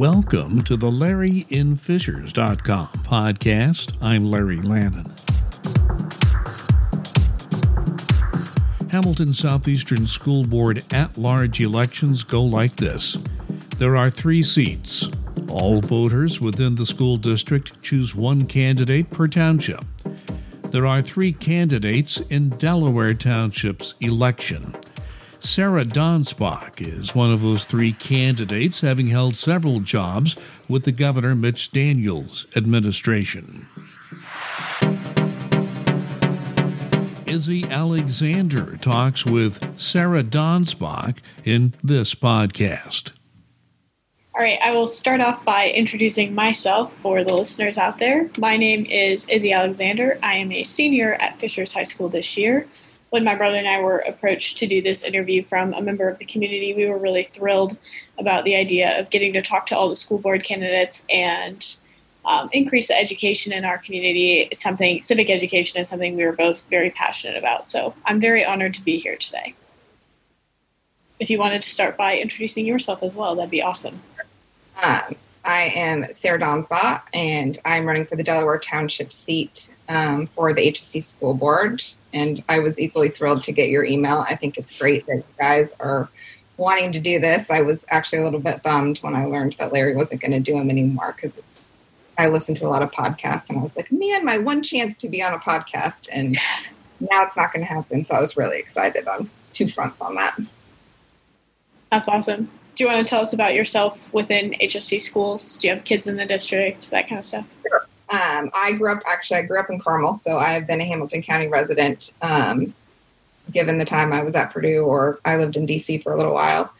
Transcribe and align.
Welcome 0.00 0.62
to 0.62 0.78
the 0.78 0.90
LarryInFishers.com 0.90 2.86
podcast. 3.04 3.92
I'm 4.00 4.24
Larry 4.24 4.56
Lannon. 4.56 5.04
Hamilton 8.90 9.34
Southeastern 9.34 10.06
School 10.06 10.44
Board 10.44 10.82
at 10.90 11.18
large 11.18 11.60
elections 11.60 12.22
go 12.22 12.42
like 12.42 12.76
this 12.76 13.18
there 13.76 13.94
are 13.94 14.08
three 14.08 14.42
seats. 14.42 15.06
All 15.50 15.82
voters 15.82 16.40
within 16.40 16.76
the 16.76 16.86
school 16.86 17.18
district 17.18 17.82
choose 17.82 18.14
one 18.14 18.46
candidate 18.46 19.10
per 19.10 19.28
township. 19.28 19.84
There 20.70 20.86
are 20.86 21.02
three 21.02 21.34
candidates 21.34 22.20
in 22.30 22.48
Delaware 22.48 23.12
Township's 23.12 23.92
election. 24.00 24.74
Sarah 25.42 25.86
Donsbach 25.86 26.86
is 26.86 27.14
one 27.14 27.32
of 27.32 27.40
those 27.40 27.64
three 27.64 27.92
candidates, 27.92 28.80
having 28.80 29.06
held 29.06 29.36
several 29.36 29.80
jobs 29.80 30.36
with 30.68 30.84
the 30.84 30.92
Governor 30.92 31.34
Mitch 31.34 31.72
Daniels 31.72 32.46
administration. 32.54 33.66
Izzy 37.26 37.64
Alexander 37.64 38.76
talks 38.76 39.24
with 39.24 39.80
Sarah 39.80 40.22
Donsbach 40.22 41.18
in 41.44 41.72
this 41.82 42.14
podcast. 42.14 43.12
All 44.34 44.42
right, 44.42 44.58
I 44.62 44.72
will 44.72 44.86
start 44.86 45.22
off 45.22 45.42
by 45.44 45.70
introducing 45.70 46.34
myself 46.34 46.92
for 47.02 47.24
the 47.24 47.34
listeners 47.34 47.78
out 47.78 47.98
there. 47.98 48.28
My 48.36 48.58
name 48.58 48.84
is 48.84 49.26
Izzy 49.28 49.52
Alexander. 49.52 50.18
I 50.22 50.34
am 50.34 50.52
a 50.52 50.64
senior 50.64 51.14
at 51.14 51.38
Fishers 51.38 51.72
High 51.72 51.84
School 51.84 52.10
this 52.10 52.36
year 52.36 52.66
when 53.10 53.24
my 53.24 53.34
brother 53.34 53.56
and 53.56 53.68
I 53.68 53.80
were 53.80 53.98
approached 53.98 54.58
to 54.58 54.66
do 54.66 54.80
this 54.80 55.02
interview 55.02 55.44
from 55.44 55.74
a 55.74 55.82
member 55.82 56.08
of 56.08 56.18
the 56.18 56.24
community, 56.24 56.74
we 56.74 56.86
were 56.86 56.98
really 56.98 57.24
thrilled 57.24 57.76
about 58.18 58.44
the 58.44 58.54
idea 58.54 58.98
of 58.98 59.10
getting 59.10 59.32
to 59.34 59.42
talk 59.42 59.66
to 59.66 59.76
all 59.76 59.88
the 59.88 59.96
school 59.96 60.18
board 60.18 60.44
candidates 60.44 61.04
and 61.10 61.76
um, 62.24 62.48
increase 62.52 62.88
the 62.88 62.96
education 62.96 63.52
in 63.52 63.64
our 63.64 63.78
community. 63.78 64.48
It's 64.50 64.62
something 64.62 65.02
civic 65.02 65.28
education 65.28 65.80
is 65.80 65.88
something 65.88 66.16
we 66.16 66.24
were 66.24 66.32
both 66.32 66.62
very 66.70 66.90
passionate 66.90 67.36
about. 67.36 67.66
So 67.66 67.94
I'm 68.06 68.20
very 68.20 68.44
honored 68.44 68.74
to 68.74 68.82
be 68.82 68.98
here 68.98 69.16
today. 69.16 69.54
If 71.18 71.28
you 71.30 71.38
wanted 71.38 71.62
to 71.62 71.70
start 71.70 71.96
by 71.96 72.16
introducing 72.16 72.64
yourself 72.64 73.02
as 73.02 73.14
well, 73.14 73.34
that'd 73.34 73.50
be 73.50 73.62
awesome. 73.62 74.00
Um, 74.82 75.16
I 75.44 75.64
am 75.74 76.10
Sarah 76.12 76.38
Donsbach, 76.38 77.02
and 77.12 77.58
I'm 77.64 77.86
running 77.86 78.06
for 78.06 78.16
the 78.16 78.22
Delaware 78.22 78.58
Township 78.58 79.12
seat 79.12 79.74
um, 79.88 80.28
for 80.28 80.52
the 80.52 80.72
HSE 80.72 81.02
School 81.02 81.34
Board 81.34 81.82
and 82.12 82.42
I 82.48 82.58
was 82.58 82.78
equally 82.80 83.08
thrilled 83.08 83.44
to 83.44 83.52
get 83.52 83.68
your 83.68 83.84
email. 83.84 84.24
I 84.28 84.36
think 84.36 84.58
it's 84.58 84.76
great 84.76 85.06
that 85.06 85.16
you 85.16 85.24
guys 85.38 85.74
are 85.80 86.08
wanting 86.56 86.92
to 86.92 87.00
do 87.00 87.18
this. 87.18 87.50
I 87.50 87.62
was 87.62 87.86
actually 87.88 88.20
a 88.20 88.24
little 88.24 88.40
bit 88.40 88.62
bummed 88.62 88.98
when 88.98 89.14
I 89.14 89.24
learned 89.24 89.54
that 89.54 89.72
Larry 89.72 89.96
wasn't 89.96 90.20
going 90.20 90.32
to 90.32 90.40
do 90.40 90.54
them 90.54 90.70
anymore 90.70 91.14
because 91.16 91.38
it's. 91.38 91.68
I 92.18 92.28
listened 92.28 92.58
to 92.58 92.66
a 92.66 92.68
lot 92.68 92.82
of 92.82 92.90
podcasts, 92.90 93.48
and 93.48 93.58
I 93.58 93.62
was 93.62 93.74
like, 93.76 93.90
man, 93.90 94.26
my 94.26 94.36
one 94.36 94.62
chance 94.62 94.98
to 94.98 95.08
be 95.08 95.22
on 95.22 95.32
a 95.32 95.38
podcast, 95.38 96.06
and 96.12 96.32
now 97.00 97.22
it's 97.22 97.36
not 97.36 97.50
going 97.52 97.64
to 97.64 97.72
happen. 97.72 98.02
So 98.02 98.14
I 98.14 98.20
was 98.20 98.36
really 98.36 98.58
excited 98.58 99.08
on 99.08 99.30
two 99.54 99.66
fronts 99.68 100.02
on 100.02 100.16
that. 100.16 100.36
That's 101.90 102.08
awesome. 102.08 102.50
Do 102.76 102.84
you 102.84 102.88
want 102.88 103.06
to 103.06 103.10
tell 103.10 103.22
us 103.22 103.32
about 103.32 103.54
yourself 103.54 103.98
within 104.12 104.52
HSE 104.60 105.00
schools? 105.00 105.56
Do 105.56 105.68
you 105.68 105.74
have 105.74 105.84
kids 105.84 106.06
in 106.06 106.16
the 106.16 106.26
district, 106.26 106.90
that 106.90 107.08
kind 107.08 107.18
of 107.18 107.24
stuff? 107.24 107.46
Sure. 107.66 107.86
Um, 108.10 108.50
I 108.54 108.72
grew 108.72 108.90
up 108.90 109.02
actually. 109.06 109.38
I 109.38 109.42
grew 109.42 109.60
up 109.60 109.70
in 109.70 109.78
Carmel, 109.78 110.14
so 110.14 110.36
I 110.36 110.50
have 110.50 110.66
been 110.66 110.80
a 110.80 110.84
Hamilton 110.84 111.22
County 111.22 111.46
resident. 111.46 112.12
Um, 112.22 112.74
given 113.52 113.78
the 113.78 113.84
time 113.84 114.12
I 114.12 114.22
was 114.22 114.34
at 114.34 114.52
Purdue, 114.52 114.84
or 114.84 115.18
I 115.24 115.36
lived 115.36 115.56
in 115.56 115.66
DC 115.66 116.02
for 116.02 116.12
a 116.12 116.16
little 116.16 116.34
while. 116.34 116.72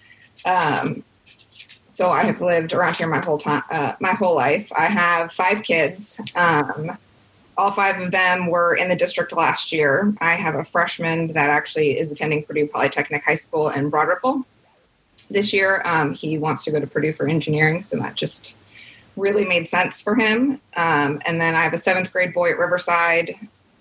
Um, 0.45 1.03
so 1.87 2.11
I 2.11 2.22
have 2.22 2.41
lived 2.41 2.72
around 2.72 2.95
here 2.97 3.09
my 3.09 3.19
whole 3.19 3.39
time, 3.39 3.62
uh, 3.70 3.95
my 4.00 4.12
whole 4.12 4.34
life. 4.34 4.70
I 4.77 4.87
have 4.87 5.33
five 5.33 5.62
kids. 5.62 6.20
Um, 6.34 6.97
all 7.56 7.72
five 7.72 8.00
of 8.00 8.10
them 8.10 8.47
were 8.47 8.75
in 8.75 8.88
the 8.88 8.97
district 8.97 9.33
last 9.33 9.72
year. 9.72 10.15
I 10.21 10.34
have 10.34 10.54
a 10.54 10.65
freshman 10.65 11.28
that 11.28 11.50
actually 11.50 11.99
is 11.99 12.10
attending 12.10 12.44
Purdue 12.44 12.69
Polytechnic 12.69 13.25
High 13.25 13.34
School 13.34 13.69
in 13.69 13.91
Broad 13.91 14.09
Ripple 14.09 14.47
this 15.31 15.53
year. 15.53 15.83
Um, 15.84 16.15
he 16.15 16.38
wants 16.38 16.65
to 16.65 16.71
go 16.71 16.81
to 16.81 16.87
Purdue 16.87 17.12
for 17.12 17.28
engineering, 17.28 17.83
so 17.83 17.99
that 17.99 18.15
just 18.15 18.56
really 19.16 19.44
made 19.44 19.69
sense 19.69 20.00
for 20.00 20.15
him. 20.15 20.60
Um, 20.76 21.21
and 21.26 21.41
then 21.41 21.54
I 21.54 21.62
have 21.62 21.72
a 21.72 21.78
seventh 21.78 22.12
grade 22.12 22.32
boy 22.32 22.50
at 22.50 22.59
Riverside 22.59 23.31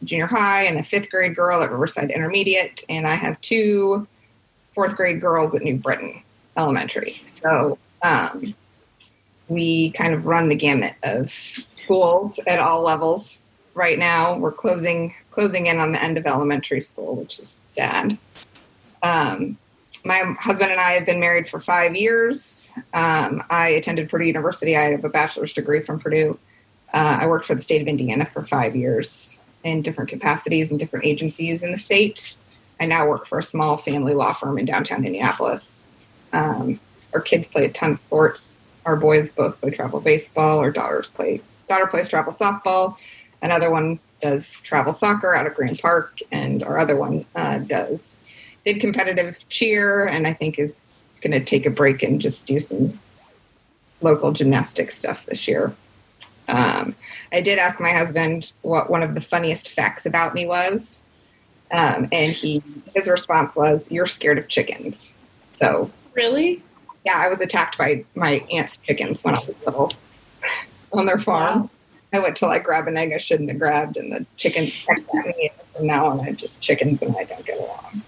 Junior 0.03 0.27
High 0.27 0.63
and 0.63 0.79
a 0.79 0.83
fifth 0.83 1.09
grade 1.09 1.35
girl 1.35 1.61
at 1.61 1.71
Riverside 1.71 2.11
Intermediate. 2.11 2.83
And 2.89 3.05
I 3.05 3.15
have 3.15 3.39
two 3.41 4.07
fourth 4.73 4.95
grade 4.95 5.21
girls 5.21 5.55
at 5.55 5.61
New 5.61 5.77
Britton 5.77 6.21
Elementary. 6.57 7.21
So 7.25 7.77
um, 8.01 8.53
we 9.47 9.91
kind 9.91 10.13
of 10.13 10.25
run 10.25 10.49
the 10.49 10.55
gamut 10.55 10.93
of 11.03 11.29
schools 11.31 12.39
at 12.47 12.59
all 12.59 12.81
levels. 12.81 13.43
Right 13.73 13.99
now, 13.99 14.37
we're 14.37 14.51
closing 14.51 15.13
closing 15.31 15.67
in 15.67 15.79
on 15.79 15.91
the 15.91 16.03
end 16.03 16.17
of 16.17 16.25
elementary 16.25 16.81
school, 16.81 17.15
which 17.15 17.39
is 17.39 17.61
sad. 17.65 18.17
Um, 19.01 19.57
my 20.05 20.35
husband 20.39 20.71
and 20.71 20.79
I 20.79 20.91
have 20.93 21.05
been 21.05 21.19
married 21.19 21.47
for 21.47 21.59
five 21.59 21.95
years. 21.95 22.71
Um, 22.93 23.43
I 23.49 23.69
attended 23.69 24.09
Purdue 24.09 24.25
University. 24.25 24.75
I 24.75 24.91
have 24.91 25.03
a 25.03 25.09
bachelor's 25.09 25.53
degree 25.53 25.81
from 25.81 25.99
Purdue. 25.99 26.37
Uh, 26.93 27.19
I 27.21 27.27
worked 27.27 27.45
for 27.45 27.55
the 27.55 27.61
state 27.61 27.81
of 27.81 27.87
Indiana 27.87 28.25
for 28.25 28.43
five 28.43 28.75
years 28.75 29.39
in 29.63 29.81
different 29.81 30.09
capacities 30.09 30.71
and 30.71 30.79
different 30.79 31.05
agencies 31.05 31.63
in 31.63 31.71
the 31.71 31.77
state. 31.77 32.35
I 32.79 32.85
now 32.85 33.07
work 33.07 33.27
for 33.27 33.37
a 33.39 33.43
small 33.43 33.77
family 33.77 34.13
law 34.13 34.33
firm 34.33 34.57
in 34.57 34.65
downtown 34.65 35.05
Indianapolis. 35.05 35.85
Um, 36.31 36.79
our 37.13 37.21
kids 37.21 37.47
play 37.47 37.65
a 37.65 37.69
ton 37.69 37.91
of 37.91 37.97
sports. 37.97 38.63
Our 38.85 38.95
boys 38.95 39.31
both 39.31 39.59
play 39.59 39.71
travel 39.71 39.99
baseball. 39.99 40.59
Our 40.59 40.71
daughters 40.71 41.09
play 41.09 41.41
daughter 41.67 41.87
plays 41.87 42.09
travel 42.09 42.33
softball. 42.33 42.97
Another 43.41 43.69
one 43.69 43.99
does 44.21 44.61
travel 44.61 44.93
soccer 44.93 45.35
out 45.35 45.47
of 45.47 45.55
Grand 45.55 45.79
Park, 45.79 46.19
and 46.31 46.63
our 46.63 46.77
other 46.77 46.95
one 46.95 47.25
uh, 47.35 47.59
does 47.59 48.21
did 48.73 48.81
competitive 48.81 49.47
cheer, 49.49 50.05
and 50.05 50.27
I 50.27 50.33
think 50.33 50.59
is 50.59 50.93
going 51.21 51.31
to 51.31 51.43
take 51.43 51.65
a 51.65 51.71
break 51.71 52.03
and 52.03 52.21
just 52.21 52.45
do 52.45 52.59
some 52.59 52.99
local 54.01 54.31
gymnastic 54.31 54.91
stuff 54.91 55.25
this 55.25 55.47
year. 55.47 55.75
Um, 56.47 56.95
I 57.31 57.41
did 57.41 57.59
ask 57.59 57.79
my 57.79 57.91
husband 57.91 58.53
what 58.61 58.89
one 58.89 59.03
of 59.03 59.15
the 59.15 59.21
funniest 59.21 59.69
facts 59.69 60.05
about 60.05 60.33
me 60.35 60.45
was, 60.45 61.01
um, 61.71 62.07
and 62.11 62.31
he 62.31 62.63
his 62.95 63.07
response 63.07 63.55
was, 63.55 63.91
"You're 63.91 64.07
scared 64.07 64.37
of 64.37 64.47
chickens." 64.47 65.13
So 65.53 65.89
really, 66.13 66.61
yeah, 67.05 67.17
I 67.17 67.27
was 67.27 67.41
attacked 67.41 67.77
by 67.77 68.05
my 68.15 68.45
aunt's 68.51 68.77
chickens 68.77 69.23
when 69.23 69.35
I 69.35 69.39
was 69.39 69.55
little 69.65 69.91
on 70.93 71.05
their 71.05 71.19
farm. 71.19 71.61
Wow. 71.61 71.69
I 72.13 72.19
went 72.19 72.37
to 72.37 72.47
like 72.47 72.63
grab 72.63 72.87
an 72.87 72.97
egg 72.97 73.13
I 73.13 73.17
shouldn't 73.17 73.49
have 73.49 73.59
grabbed, 73.59 73.97
and 73.97 74.11
the 74.11 74.25
chicken 74.37 74.65
attacked 74.65 75.13
me. 75.13 75.51
And 75.75 75.87
now 75.87 76.05
on, 76.07 76.19
I 76.19 76.31
just 76.31 76.61
chickens 76.61 77.01
and 77.01 77.15
I 77.15 77.23
don't 77.23 77.45
get 77.45 77.59
along 77.59 78.03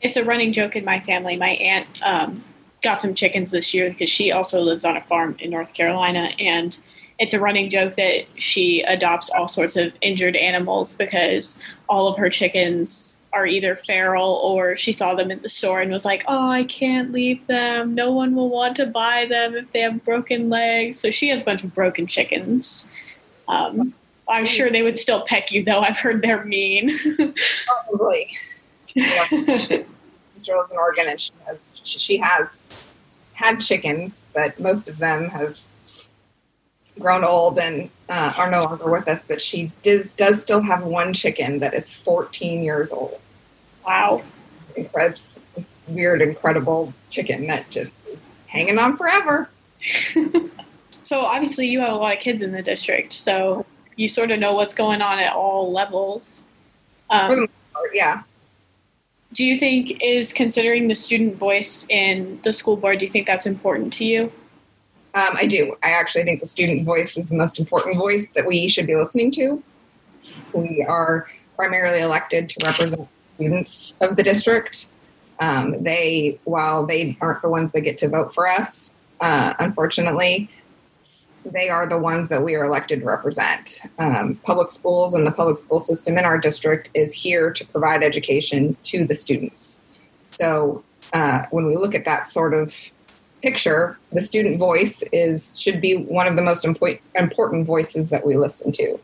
it's 0.00 0.16
a 0.16 0.24
running 0.24 0.52
joke 0.52 0.76
in 0.76 0.84
my 0.84 1.00
family. 1.00 1.36
My 1.36 1.50
aunt 1.50 1.86
um, 2.02 2.42
got 2.82 3.00
some 3.00 3.14
chickens 3.14 3.50
this 3.50 3.72
year 3.74 3.90
because 3.90 4.10
she 4.10 4.32
also 4.32 4.60
lives 4.60 4.84
on 4.84 4.96
a 4.96 5.00
farm 5.02 5.36
in 5.38 5.50
North 5.50 5.72
Carolina, 5.74 6.30
and 6.38 6.78
it's 7.18 7.34
a 7.34 7.40
running 7.40 7.70
joke 7.70 7.96
that 7.96 8.26
she 8.36 8.82
adopts 8.82 9.30
all 9.30 9.48
sorts 9.48 9.76
of 9.76 9.92
injured 10.02 10.36
animals 10.36 10.92
because 10.94 11.60
all 11.88 12.08
of 12.08 12.18
her 12.18 12.28
chickens 12.28 13.16
are 13.32 13.46
either 13.46 13.76
feral 13.76 14.34
or 14.36 14.76
she 14.76 14.92
saw 14.92 15.14
them 15.14 15.30
at 15.30 15.42
the 15.42 15.48
store 15.48 15.80
and 15.80 15.92
was 15.92 16.04
like, 16.04 16.24
"Oh, 16.26 16.48
I 16.48 16.64
can't 16.64 17.12
leave 17.12 17.46
them. 17.46 17.94
No 17.94 18.12
one 18.12 18.34
will 18.34 18.48
want 18.48 18.76
to 18.76 18.86
buy 18.86 19.26
them 19.26 19.54
if 19.54 19.72
they 19.72 19.80
have 19.80 20.04
broken 20.04 20.48
legs." 20.48 20.98
So 20.98 21.10
she 21.10 21.28
has 21.28 21.42
a 21.42 21.44
bunch 21.44 21.64
of 21.64 21.74
broken 21.74 22.06
chickens. 22.06 22.88
Um, 23.48 23.94
I'm 24.28 24.46
sure 24.46 24.70
they 24.70 24.82
would 24.82 24.98
still 24.98 25.22
peck 25.22 25.52
you, 25.52 25.64
though. 25.64 25.80
I've 25.80 25.98
heard 25.98 26.22
they're 26.22 26.44
mean. 26.44 26.98
Probably. 27.88 28.24
sister 30.28 30.56
lives 30.56 30.72
in 30.72 30.78
Oregon, 30.78 31.06
and 31.08 31.20
she 31.20 31.32
has 31.46 31.80
she 31.84 32.16
has 32.18 32.84
had 33.34 33.60
chickens, 33.60 34.28
but 34.32 34.58
most 34.58 34.88
of 34.88 34.98
them 34.98 35.28
have 35.28 35.58
grown 36.98 37.24
old 37.24 37.58
and 37.58 37.90
uh, 38.08 38.32
are 38.38 38.50
no 38.50 38.64
longer 38.64 38.90
with 38.90 39.08
us. 39.08 39.24
But 39.24 39.42
she 39.42 39.70
does 39.82 40.12
does 40.12 40.40
still 40.40 40.62
have 40.62 40.84
one 40.84 41.12
chicken 41.12 41.58
that 41.58 41.74
is 41.74 41.92
14 41.92 42.62
years 42.62 42.92
old. 42.92 43.20
Wow, 43.86 44.22
it's 44.74 45.38
this 45.54 45.80
weird, 45.88 46.22
incredible 46.22 46.92
chicken 47.10 47.46
that 47.48 47.68
just 47.70 47.92
is 48.08 48.34
hanging 48.46 48.78
on 48.78 48.96
forever. 48.96 49.48
so 51.02 51.20
obviously, 51.20 51.66
you 51.68 51.80
have 51.80 51.92
a 51.92 51.96
lot 51.96 52.16
of 52.16 52.20
kids 52.20 52.42
in 52.42 52.52
the 52.52 52.62
district, 52.62 53.12
so 53.12 53.66
you 53.96 54.08
sort 54.08 54.30
of 54.30 54.38
know 54.38 54.54
what's 54.54 54.74
going 54.74 55.02
on 55.02 55.18
at 55.18 55.32
all 55.32 55.70
levels. 55.72 56.44
Um, 57.10 57.46
yeah 57.92 58.22
do 59.36 59.44
you 59.44 59.58
think 59.58 60.02
is 60.02 60.32
considering 60.32 60.88
the 60.88 60.94
student 60.94 61.36
voice 61.36 61.86
in 61.90 62.40
the 62.42 62.54
school 62.54 62.74
board 62.74 62.98
do 62.98 63.04
you 63.04 63.10
think 63.10 63.26
that's 63.26 63.44
important 63.44 63.92
to 63.92 64.04
you? 64.04 64.32
Um, 65.14 65.32
i 65.34 65.46
do. 65.46 65.76
I 65.82 65.90
actually 65.90 66.24
think 66.24 66.40
the 66.40 66.46
student 66.46 66.84
voice 66.84 67.18
is 67.18 67.28
the 67.28 67.34
most 67.34 67.60
important 67.60 67.96
voice 67.96 68.30
that 68.30 68.46
we 68.46 68.66
should 68.68 68.86
be 68.86 68.96
listening 68.96 69.30
to. 69.32 69.62
We 70.54 70.84
are 70.88 71.26
primarily 71.54 72.00
elected 72.00 72.48
to 72.48 72.66
represent 72.66 73.06
students 73.34 73.96
of 74.00 74.16
the 74.16 74.22
district. 74.22 74.88
Um, 75.38 75.82
they 75.82 76.40
while 76.44 76.86
they 76.86 77.18
aren't 77.20 77.42
the 77.42 77.50
ones 77.50 77.72
that 77.72 77.82
get 77.82 77.98
to 77.98 78.08
vote 78.08 78.32
for 78.32 78.48
us 78.48 78.94
uh, 79.20 79.52
unfortunately 79.58 80.48
they 81.52 81.68
are 81.68 81.86
the 81.86 81.98
ones 81.98 82.28
that 82.28 82.42
we 82.42 82.54
are 82.54 82.64
elected 82.64 83.00
to 83.00 83.06
represent. 83.06 83.80
Um, 83.98 84.36
public 84.42 84.68
schools 84.68 85.14
and 85.14 85.26
the 85.26 85.30
public 85.30 85.58
school 85.58 85.78
system 85.78 86.18
in 86.18 86.24
our 86.24 86.38
district 86.38 86.90
is 86.94 87.14
here 87.14 87.52
to 87.52 87.66
provide 87.66 88.02
education 88.02 88.76
to 88.84 89.04
the 89.04 89.14
students. 89.14 89.80
So 90.30 90.82
uh, 91.12 91.44
when 91.50 91.66
we 91.66 91.76
look 91.76 91.94
at 91.94 92.04
that 92.04 92.28
sort 92.28 92.52
of 92.52 92.74
picture, 93.42 93.98
the 94.12 94.20
student 94.20 94.58
voice 94.58 95.02
is 95.12 95.58
should 95.58 95.80
be 95.80 95.96
one 95.96 96.26
of 96.26 96.36
the 96.36 96.42
most 96.42 96.64
impo- 96.64 97.00
important 97.14 97.66
voices 97.66 98.10
that 98.10 98.26
we 98.26 98.36
listen 98.36 98.72
to. 98.72 98.98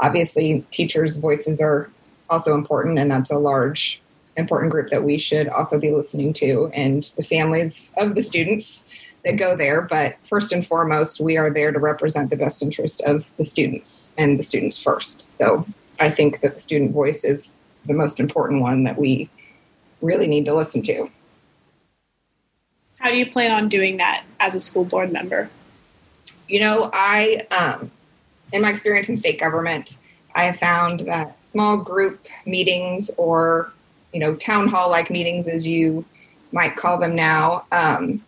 Obviously, 0.00 0.64
teachers' 0.70 1.16
voices 1.16 1.60
are 1.60 1.90
also 2.30 2.54
important, 2.54 2.98
and 2.98 3.10
that's 3.10 3.30
a 3.30 3.38
large, 3.38 4.00
important 4.36 4.70
group 4.70 4.90
that 4.90 5.04
we 5.04 5.18
should 5.18 5.48
also 5.48 5.78
be 5.78 5.90
listening 5.90 6.32
to, 6.34 6.70
and 6.74 7.12
the 7.16 7.22
families 7.22 7.92
of 7.96 8.14
the 8.14 8.22
students 8.22 8.88
that 9.26 9.36
go 9.36 9.56
there. 9.56 9.82
But 9.82 10.16
first 10.24 10.52
and 10.52 10.64
foremost, 10.64 11.20
we 11.20 11.36
are 11.36 11.50
there 11.50 11.72
to 11.72 11.78
represent 11.80 12.30
the 12.30 12.36
best 12.36 12.62
interest 12.62 13.02
of 13.02 13.36
the 13.36 13.44
students 13.44 14.12
and 14.16 14.38
the 14.38 14.44
students 14.44 14.80
first. 14.80 15.36
So 15.36 15.66
I 15.98 16.10
think 16.10 16.40
that 16.40 16.54
the 16.54 16.60
student 16.60 16.92
voice 16.92 17.24
is 17.24 17.52
the 17.86 17.92
most 17.92 18.20
important 18.20 18.62
one 18.62 18.84
that 18.84 18.96
we 18.96 19.28
really 20.00 20.28
need 20.28 20.44
to 20.44 20.54
listen 20.54 20.80
to. 20.82 21.10
How 22.98 23.10
do 23.10 23.16
you 23.16 23.30
plan 23.30 23.50
on 23.50 23.68
doing 23.68 23.96
that 23.96 24.24
as 24.38 24.54
a 24.54 24.60
school 24.60 24.84
board 24.84 25.12
member? 25.12 25.50
You 26.48 26.60
know, 26.60 26.90
I, 26.92 27.46
um, 27.50 27.90
in 28.52 28.62
my 28.62 28.70
experience 28.70 29.08
in 29.08 29.16
state 29.16 29.40
government, 29.40 29.98
I 30.36 30.44
have 30.44 30.56
found 30.58 31.00
that 31.00 31.44
small 31.44 31.78
group 31.78 32.26
meetings 32.46 33.10
or, 33.18 33.72
you 34.12 34.20
know, 34.20 34.36
town 34.36 34.68
hall 34.68 34.88
like 34.88 35.10
meetings, 35.10 35.48
as 35.48 35.66
you 35.66 36.04
might 36.52 36.76
call 36.76 36.98
them 36.98 37.16
now, 37.16 37.64
um, 37.72 38.22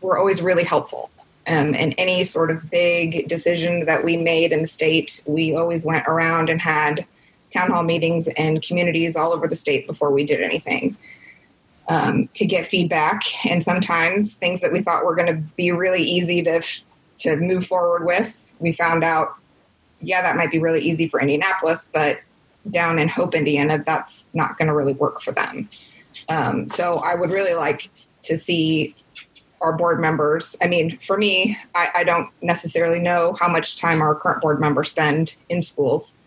were 0.00 0.18
always 0.18 0.42
really 0.42 0.64
helpful. 0.64 1.10
Um, 1.46 1.74
and 1.74 1.94
any 1.98 2.22
sort 2.24 2.50
of 2.50 2.70
big 2.70 3.26
decision 3.26 3.86
that 3.86 4.04
we 4.04 4.16
made 4.16 4.52
in 4.52 4.60
the 4.60 4.68
state, 4.68 5.22
we 5.26 5.54
always 5.56 5.84
went 5.84 6.06
around 6.06 6.48
and 6.48 6.60
had 6.60 7.06
town 7.50 7.70
hall 7.70 7.82
meetings 7.82 8.28
and 8.36 8.62
communities 8.62 9.16
all 9.16 9.32
over 9.32 9.48
the 9.48 9.56
state 9.56 9.86
before 9.86 10.10
we 10.10 10.24
did 10.24 10.42
anything 10.42 10.96
um, 11.88 12.28
to 12.34 12.46
get 12.46 12.66
feedback. 12.66 13.22
And 13.44 13.64
sometimes 13.64 14.34
things 14.34 14.60
that 14.60 14.72
we 14.72 14.80
thought 14.80 15.04
were 15.04 15.16
going 15.16 15.34
to 15.34 15.42
be 15.56 15.72
really 15.72 16.02
easy 16.02 16.42
to 16.42 16.62
to 17.18 17.36
move 17.36 17.66
forward 17.66 18.06
with, 18.06 18.50
we 18.60 18.72
found 18.72 19.04
out, 19.04 19.34
yeah, 20.00 20.22
that 20.22 20.36
might 20.36 20.50
be 20.50 20.58
really 20.58 20.80
easy 20.80 21.06
for 21.06 21.20
Indianapolis, 21.20 21.90
but 21.92 22.20
down 22.70 22.98
in 22.98 23.08
Hope, 23.08 23.34
Indiana, 23.34 23.82
that's 23.84 24.30
not 24.32 24.56
going 24.56 24.68
to 24.68 24.74
really 24.74 24.94
work 24.94 25.20
for 25.20 25.32
them. 25.32 25.68
Um, 26.30 26.66
so 26.66 26.94
I 27.04 27.14
would 27.14 27.30
really 27.30 27.52
like 27.52 27.90
to 28.22 28.38
see 28.38 28.94
our 29.60 29.72
board 29.72 30.00
members. 30.00 30.56
I 30.62 30.66
mean, 30.66 30.96
for 30.98 31.16
me, 31.16 31.56
I, 31.74 31.88
I, 31.96 32.04
don't 32.04 32.30
necessarily 32.40 32.98
know 32.98 33.36
how 33.38 33.48
much 33.48 33.76
time 33.76 34.00
our 34.00 34.14
current 34.14 34.40
board 34.40 34.58
members 34.58 34.90
spend 34.90 35.34
in 35.50 35.60
schools 35.60 36.20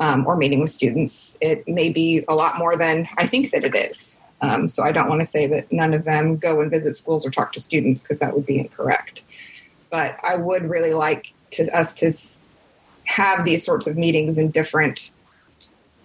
um, 0.00 0.26
or 0.26 0.36
meeting 0.36 0.60
with 0.60 0.70
students. 0.70 1.38
It 1.40 1.66
may 1.68 1.90
be 1.90 2.24
a 2.26 2.34
lot 2.34 2.58
more 2.58 2.76
than 2.76 3.08
I 3.16 3.26
think 3.26 3.52
that 3.52 3.64
it 3.64 3.74
is. 3.74 4.18
Um, 4.40 4.68
so 4.68 4.82
I 4.82 4.92
don't 4.92 5.08
want 5.08 5.20
to 5.20 5.26
say 5.26 5.46
that 5.46 5.70
none 5.70 5.94
of 5.94 6.04
them 6.04 6.36
go 6.36 6.60
and 6.60 6.70
visit 6.70 6.94
schools 6.94 7.26
or 7.26 7.30
talk 7.30 7.52
to 7.52 7.60
students 7.60 8.02
because 8.02 8.18
that 8.18 8.34
would 8.34 8.46
be 8.46 8.58
incorrect. 8.58 9.22
But 9.90 10.18
I 10.24 10.36
would 10.36 10.68
really 10.68 10.94
like 10.94 11.32
to, 11.52 11.68
us 11.76 11.94
to 11.96 12.12
have 13.04 13.44
these 13.44 13.64
sorts 13.64 13.86
of 13.86 13.96
meetings 13.96 14.38
in 14.38 14.50
different 14.50 15.10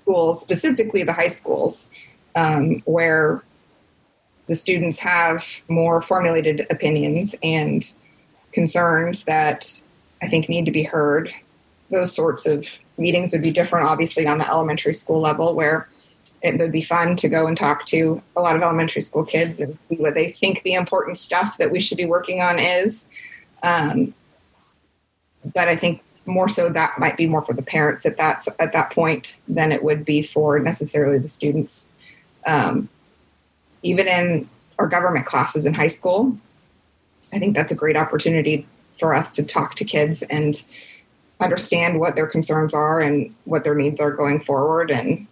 schools, 0.02 0.42
specifically 0.42 1.04
the 1.04 1.14
high 1.14 1.30
schools, 1.30 1.90
um, 2.36 2.82
where 2.86 3.44
the 4.48 4.56
students 4.56 5.00
have 5.00 5.46
more 5.68 6.02
formulated 6.02 6.68
opinions 6.70 7.36
and 7.42 7.92
concerns 8.52 9.26
that 9.26 9.82
I 10.22 10.28
think 10.28 10.50
need 10.50 10.66
to 10.66 10.72
be 10.72 10.84
heard. 10.84 11.34
Those 11.90 12.14
sorts 12.14 12.46
of 12.46 12.80
meetings 12.98 13.32
would 13.32 13.42
be 13.42 13.52
different, 13.52 13.88
obviously, 13.88 14.28
on 14.28 14.38
the 14.38 14.48
elementary 14.48 14.94
school 14.94 15.20
level, 15.20 15.56
where 15.56 15.88
it 16.42 16.60
would 16.60 16.72
be 16.72 16.82
fun 16.82 17.16
to 17.18 17.28
go 17.28 17.48
and 17.48 17.58
talk 17.58 17.86
to 17.88 18.22
a 18.36 18.42
lot 18.42 18.56
of 18.56 18.62
elementary 18.62 19.02
school 19.02 19.24
kids 19.24 19.60
and 19.60 19.78
see 19.82 19.96
what 19.96 20.14
they 20.14 20.32
think 20.32 20.62
the 20.64 20.74
important 20.74 21.18
stuff 21.18 21.58
that 21.58 21.72
we 21.72 21.80
should 21.80 21.98
be 21.98 22.06
working 22.06 22.42
on 22.42 22.60
is. 22.60 23.08
Um, 23.64 24.14
but 25.54 25.68
I 25.68 25.76
think 25.76 26.02
more 26.26 26.50
so 26.50 26.70
that 26.70 26.98
might 27.00 27.18
be 27.18 27.28
more 27.28 27.42
for 27.42 27.54
the 27.54 27.62
parents 27.62 28.06
at 28.06 28.18
that 28.18 28.48
at 28.60 28.74
that 28.74 28.92
point 28.92 29.40
than 29.48 29.72
it 29.72 29.84
would 29.84 30.06
be 30.06 30.24
for 30.24 30.60
necessarily 30.60 31.20
the 31.20 31.28
students. 31.28 31.92
Um, 32.46 32.90
even 33.86 34.08
in 34.08 34.50
our 34.80 34.88
government 34.88 35.28
classes 35.28 35.66
in 35.66 35.74
high 35.74 35.88
school, 35.88 36.36
I 37.32 37.38
think 37.38 37.56
that's 37.56 37.72
a 37.72 37.76
great 37.76 37.96
opportunity 37.96 38.68
for 39.00 39.14
us 39.14 39.32
to 39.34 39.44
talk 39.44 39.76
to 39.76 39.86
kids 39.86 40.24
and 40.24 40.62
understand 41.40 42.00
what 42.00 42.16
their 42.16 42.26
concerns 42.26 42.74
are 42.74 43.00
and 43.00 43.34
what 43.46 43.64
their 43.64 43.76
needs 43.76 44.02
are 44.02 44.12
going 44.12 44.40
forward 44.40 44.90
and 44.90 45.28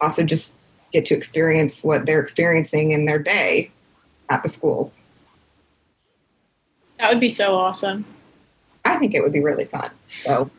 also 0.00 0.24
just 0.24 0.58
get 0.92 1.06
to 1.06 1.14
experience 1.14 1.82
what 1.82 2.04
they're 2.04 2.20
experiencing 2.20 2.92
in 2.92 3.06
their 3.06 3.18
day 3.18 3.70
at 4.28 4.42
the 4.42 4.48
schools. 4.48 5.04
That 6.98 7.10
would 7.10 7.20
be 7.20 7.30
so 7.30 7.54
awesome. 7.54 8.04
I 8.84 8.96
think 8.96 9.14
it 9.14 9.22
would 9.22 9.32
be 9.32 9.40
really 9.40 9.64
fun. 9.64 9.90
So 10.22 10.50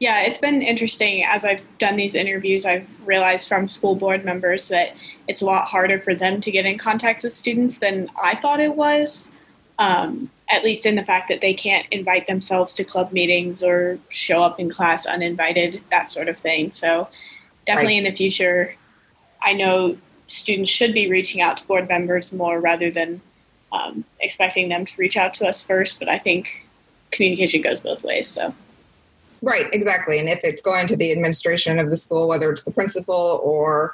yeah, 0.00 0.20
it's 0.22 0.38
been 0.38 0.60
interesting 0.60 1.24
as 1.24 1.44
I've 1.44 1.62
done 1.78 1.96
these 1.96 2.14
interviews. 2.14 2.66
I've 2.66 2.86
realized 3.06 3.48
from 3.48 3.68
school 3.68 3.94
board 3.94 4.24
members 4.24 4.68
that 4.68 4.96
it's 5.28 5.42
a 5.42 5.46
lot 5.46 5.66
harder 5.66 6.00
for 6.00 6.14
them 6.14 6.40
to 6.40 6.50
get 6.50 6.66
in 6.66 6.78
contact 6.78 7.22
with 7.22 7.32
students 7.32 7.78
than 7.78 8.10
I 8.20 8.34
thought 8.36 8.60
it 8.60 8.74
was. 8.74 9.30
Um, 9.78 10.30
at 10.50 10.62
least 10.62 10.86
in 10.86 10.94
the 10.94 11.02
fact 11.02 11.28
that 11.28 11.40
they 11.40 11.54
can't 11.54 11.86
invite 11.90 12.26
themselves 12.26 12.74
to 12.74 12.84
club 12.84 13.12
meetings 13.12 13.62
or 13.62 13.98
show 14.10 14.42
up 14.42 14.60
in 14.60 14.70
class 14.70 15.06
uninvited, 15.06 15.82
that 15.90 16.08
sort 16.08 16.28
of 16.28 16.38
thing. 16.38 16.70
So, 16.70 17.08
definitely 17.66 17.94
right. 17.94 18.04
in 18.06 18.12
the 18.12 18.16
future, 18.16 18.74
I 19.42 19.54
know 19.54 19.96
students 20.28 20.70
should 20.70 20.92
be 20.92 21.10
reaching 21.10 21.40
out 21.40 21.56
to 21.56 21.66
board 21.66 21.88
members 21.88 22.32
more 22.32 22.60
rather 22.60 22.90
than 22.90 23.20
um, 23.72 24.04
expecting 24.20 24.68
them 24.68 24.84
to 24.84 24.92
reach 24.96 25.16
out 25.16 25.34
to 25.34 25.46
us 25.46 25.62
first. 25.64 25.98
But 25.98 26.08
I 26.08 26.18
think 26.18 26.66
communication 27.10 27.62
goes 27.62 27.80
both 27.80 28.02
ways. 28.02 28.28
So. 28.28 28.54
Right, 29.44 29.66
exactly. 29.74 30.18
And 30.18 30.26
if 30.26 30.42
it's 30.42 30.62
going 30.62 30.86
to 30.86 30.96
the 30.96 31.12
administration 31.12 31.78
of 31.78 31.90
the 31.90 31.98
school, 31.98 32.26
whether 32.28 32.50
it's 32.50 32.62
the 32.62 32.70
principal 32.70 33.40
or, 33.44 33.92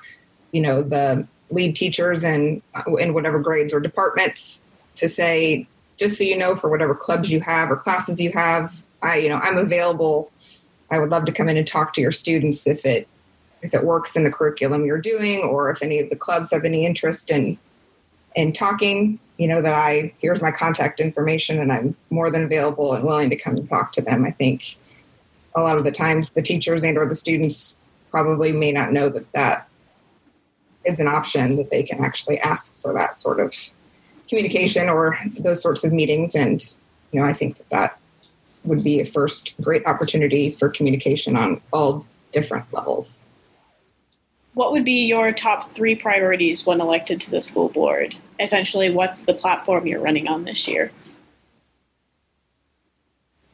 you 0.52 0.60
know, 0.60 0.80
the 0.80 1.26
lead 1.50 1.74
teachers 1.74 2.22
and 2.22 2.62
uh, 2.76 2.94
in 2.94 3.14
whatever 3.14 3.40
grades 3.40 3.74
or 3.74 3.80
departments, 3.80 4.62
to 4.94 5.08
say, 5.08 5.66
just 5.96 6.16
so 6.16 6.22
you 6.22 6.36
know, 6.36 6.54
for 6.54 6.70
whatever 6.70 6.94
clubs 6.94 7.32
you 7.32 7.40
have 7.40 7.68
or 7.68 7.74
classes 7.74 8.20
you 8.20 8.30
have, 8.30 8.80
I, 9.02 9.16
you 9.16 9.28
know, 9.28 9.40
I'm 9.42 9.58
available. 9.58 10.30
I 10.88 11.00
would 11.00 11.10
love 11.10 11.24
to 11.24 11.32
come 11.32 11.48
in 11.48 11.56
and 11.56 11.66
talk 11.66 11.94
to 11.94 12.00
your 12.00 12.12
students 12.12 12.68
if 12.68 12.86
it 12.86 13.08
if 13.62 13.74
it 13.74 13.84
works 13.84 14.16
in 14.16 14.22
the 14.22 14.30
curriculum 14.30 14.86
you're 14.86 15.00
doing, 15.00 15.40
or 15.40 15.68
if 15.70 15.82
any 15.82 15.98
of 15.98 16.10
the 16.10 16.16
clubs 16.16 16.52
have 16.52 16.64
any 16.64 16.86
interest 16.86 17.28
in 17.28 17.58
in 18.36 18.52
talking. 18.52 19.18
You 19.36 19.48
know 19.48 19.62
that 19.62 19.74
I 19.74 20.12
here's 20.20 20.40
my 20.40 20.52
contact 20.52 21.00
information, 21.00 21.58
and 21.58 21.72
I'm 21.72 21.96
more 22.10 22.30
than 22.30 22.44
available 22.44 22.94
and 22.94 23.04
willing 23.04 23.30
to 23.30 23.36
come 23.36 23.56
and 23.56 23.68
talk 23.68 23.90
to 23.92 24.00
them. 24.00 24.24
I 24.24 24.30
think 24.30 24.76
a 25.54 25.60
lot 25.60 25.76
of 25.76 25.84
the 25.84 25.90
times 25.90 26.30
the 26.30 26.42
teachers 26.42 26.84
and 26.84 26.96
or 26.96 27.06
the 27.06 27.14
students 27.14 27.76
probably 28.10 28.52
may 28.52 28.72
not 28.72 28.92
know 28.92 29.08
that 29.08 29.30
that 29.32 29.68
is 30.84 30.98
an 30.98 31.08
option 31.08 31.56
that 31.56 31.70
they 31.70 31.82
can 31.82 32.02
actually 32.02 32.38
ask 32.40 32.74
for 32.80 32.94
that 32.94 33.16
sort 33.16 33.40
of 33.40 33.54
communication 34.28 34.88
or 34.88 35.18
those 35.40 35.62
sorts 35.62 35.84
of 35.84 35.92
meetings. 35.92 36.34
And 36.34 36.62
you 37.12 37.20
know 37.20 37.26
i 37.26 37.32
think 37.32 37.56
that 37.56 37.70
that 37.70 37.98
would 38.64 38.84
be 38.84 39.00
a 39.00 39.06
first 39.06 39.54
great 39.60 39.86
opportunity 39.86 40.52
for 40.52 40.68
communication 40.68 41.34
on 41.34 41.62
all 41.72 42.04
different 42.30 42.66
levels. 42.72 43.24
What 44.52 44.72
would 44.72 44.84
be 44.84 45.06
your 45.06 45.32
top 45.32 45.74
three 45.74 45.94
priorities 45.94 46.66
when 46.66 46.78
elected 46.78 47.22
to 47.22 47.30
the 47.30 47.40
school 47.40 47.70
board? 47.70 48.14
Essentially 48.38 48.90
what's 48.90 49.24
the 49.24 49.32
platform 49.32 49.86
you're 49.86 50.02
running 50.02 50.28
on 50.28 50.44
this 50.44 50.68
year? 50.68 50.92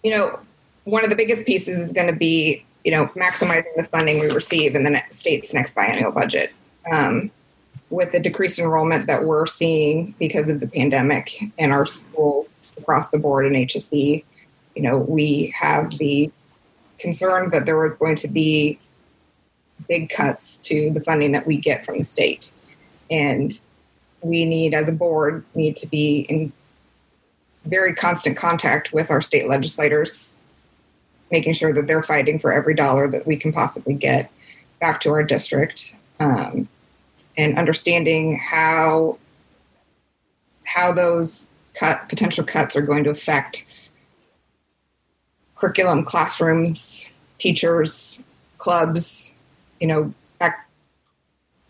You 0.03 0.11
know 0.13 0.41
one 0.87 1.03
of 1.03 1.11
the 1.11 1.17
biggest 1.17 1.45
pieces 1.45 1.79
is 1.79 1.93
going 1.93 2.07
to 2.07 2.15
be, 2.15 2.65
you 2.85 2.93
know, 2.93 3.07
maximizing 3.09 3.75
the 3.77 3.83
funding 3.83 4.21
we 4.21 4.31
receive 4.31 4.77
in 4.77 4.85
the 4.85 5.03
state's 5.11 5.53
next 5.53 5.75
biennial 5.75 6.13
budget. 6.13 6.53
Um, 6.91 7.31
with 7.91 8.13
the 8.13 8.21
decreased 8.21 8.61
enrollment 8.61 9.07
that 9.09 9.25
we're 9.25 9.47
seeing 9.47 10.15
because 10.19 10.49
of 10.49 10.61
the 10.61 10.69
pandemic 10.69 11.43
in 11.59 11.73
our 11.73 11.87
schools 11.87 12.65
across 12.79 13.11
the 13.11 13.19
board 13.19 13.47
in 13.47 13.53
HSE, 13.53 14.25
you 14.77 14.83
know, 14.83 14.99
we 14.99 15.53
have 15.59 15.91
the 15.99 16.31
concern 16.99 17.51
that 17.51 17.67
there 17.67 17.79
was 17.79 17.97
going 17.97 18.17
to 18.17 18.29
be 18.29 18.79
big 19.89 20.09
cuts 20.09 20.59
to 20.59 20.91
the 20.91 21.01
funding 21.01 21.33
that 21.33 21.47
we 21.47 21.57
get 21.57 21.85
from 21.85 21.99
the 21.99 22.05
state. 22.05 22.53
And 23.11 23.61
we 24.21 24.45
need, 24.45 24.73
as 24.73 24.89
a 24.89 24.93
board, 24.93 25.45
need 25.55 25.77
to 25.79 25.87
be 25.89 26.21
in 26.21 26.53
very 27.65 27.93
constant 27.93 28.37
contact 28.37 28.93
with 28.93 29.11
our 29.11 29.21
state 29.21 29.49
legislators 29.49 30.41
making 31.31 31.53
sure 31.53 31.73
that 31.73 31.87
they're 31.87 32.03
fighting 32.03 32.39
for 32.39 32.53
every 32.53 32.75
dollar 32.75 33.09
that 33.09 33.27
we 33.27 33.37
can 33.37 33.53
possibly 33.53 33.95
get 33.95 34.31
back 34.81 35.01
to 35.01 35.11
our 35.11 35.23
district 35.23 35.95
um, 36.21 36.69
and 37.37 37.59
understanding 37.59 38.39
how 38.39 39.19
how 40.65 40.93
those 40.93 41.53
cut 41.75 42.09
potential 42.09 42.45
cuts 42.45 42.75
are 42.75 42.83
going 42.83 43.05
to 43.05 43.11
affect 43.11 43.65
curriculum, 45.55 46.05
classrooms, 46.05 47.13
teachers, 47.39 48.21
clubs, 48.59 49.33
you 49.81 49.87
know, 49.87 50.13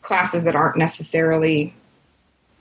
classes 0.07 0.45
that 0.45 0.55
aren't 0.55 0.77
necessarily 0.77 1.75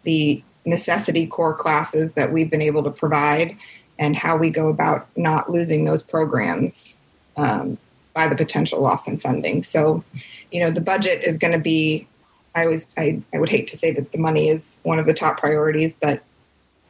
the 0.01 0.43
necessity 0.65 1.27
core 1.27 1.53
classes 1.53 2.13
that 2.13 2.33
we've 2.33 2.49
been 2.49 2.61
able 2.61 2.83
to 2.83 2.89
provide 2.89 3.55
and 3.97 4.15
how 4.15 4.37
we 4.37 4.49
go 4.49 4.67
about 4.67 5.07
not 5.15 5.49
losing 5.49 5.85
those 5.85 6.03
programs 6.03 6.99
um, 7.37 7.77
by 8.13 8.27
the 8.27 8.35
potential 8.35 8.81
loss 8.81 9.07
in 9.07 9.17
funding. 9.17 9.63
So, 9.63 10.03
you 10.51 10.63
know, 10.63 10.71
the 10.71 10.81
budget 10.81 11.23
is 11.23 11.37
going 11.37 11.53
to 11.53 11.59
be. 11.59 12.07
I 12.55 12.63
always, 12.63 12.93
I, 12.97 13.21
I 13.33 13.39
would 13.39 13.49
hate 13.49 13.67
to 13.67 13.77
say 13.77 13.91
that 13.91 14.13
the 14.13 14.17
money 14.17 14.47
is 14.47 14.79
one 14.83 14.97
of 14.97 15.07
the 15.07 15.13
top 15.13 15.37
priorities, 15.37 15.93
but 15.93 16.23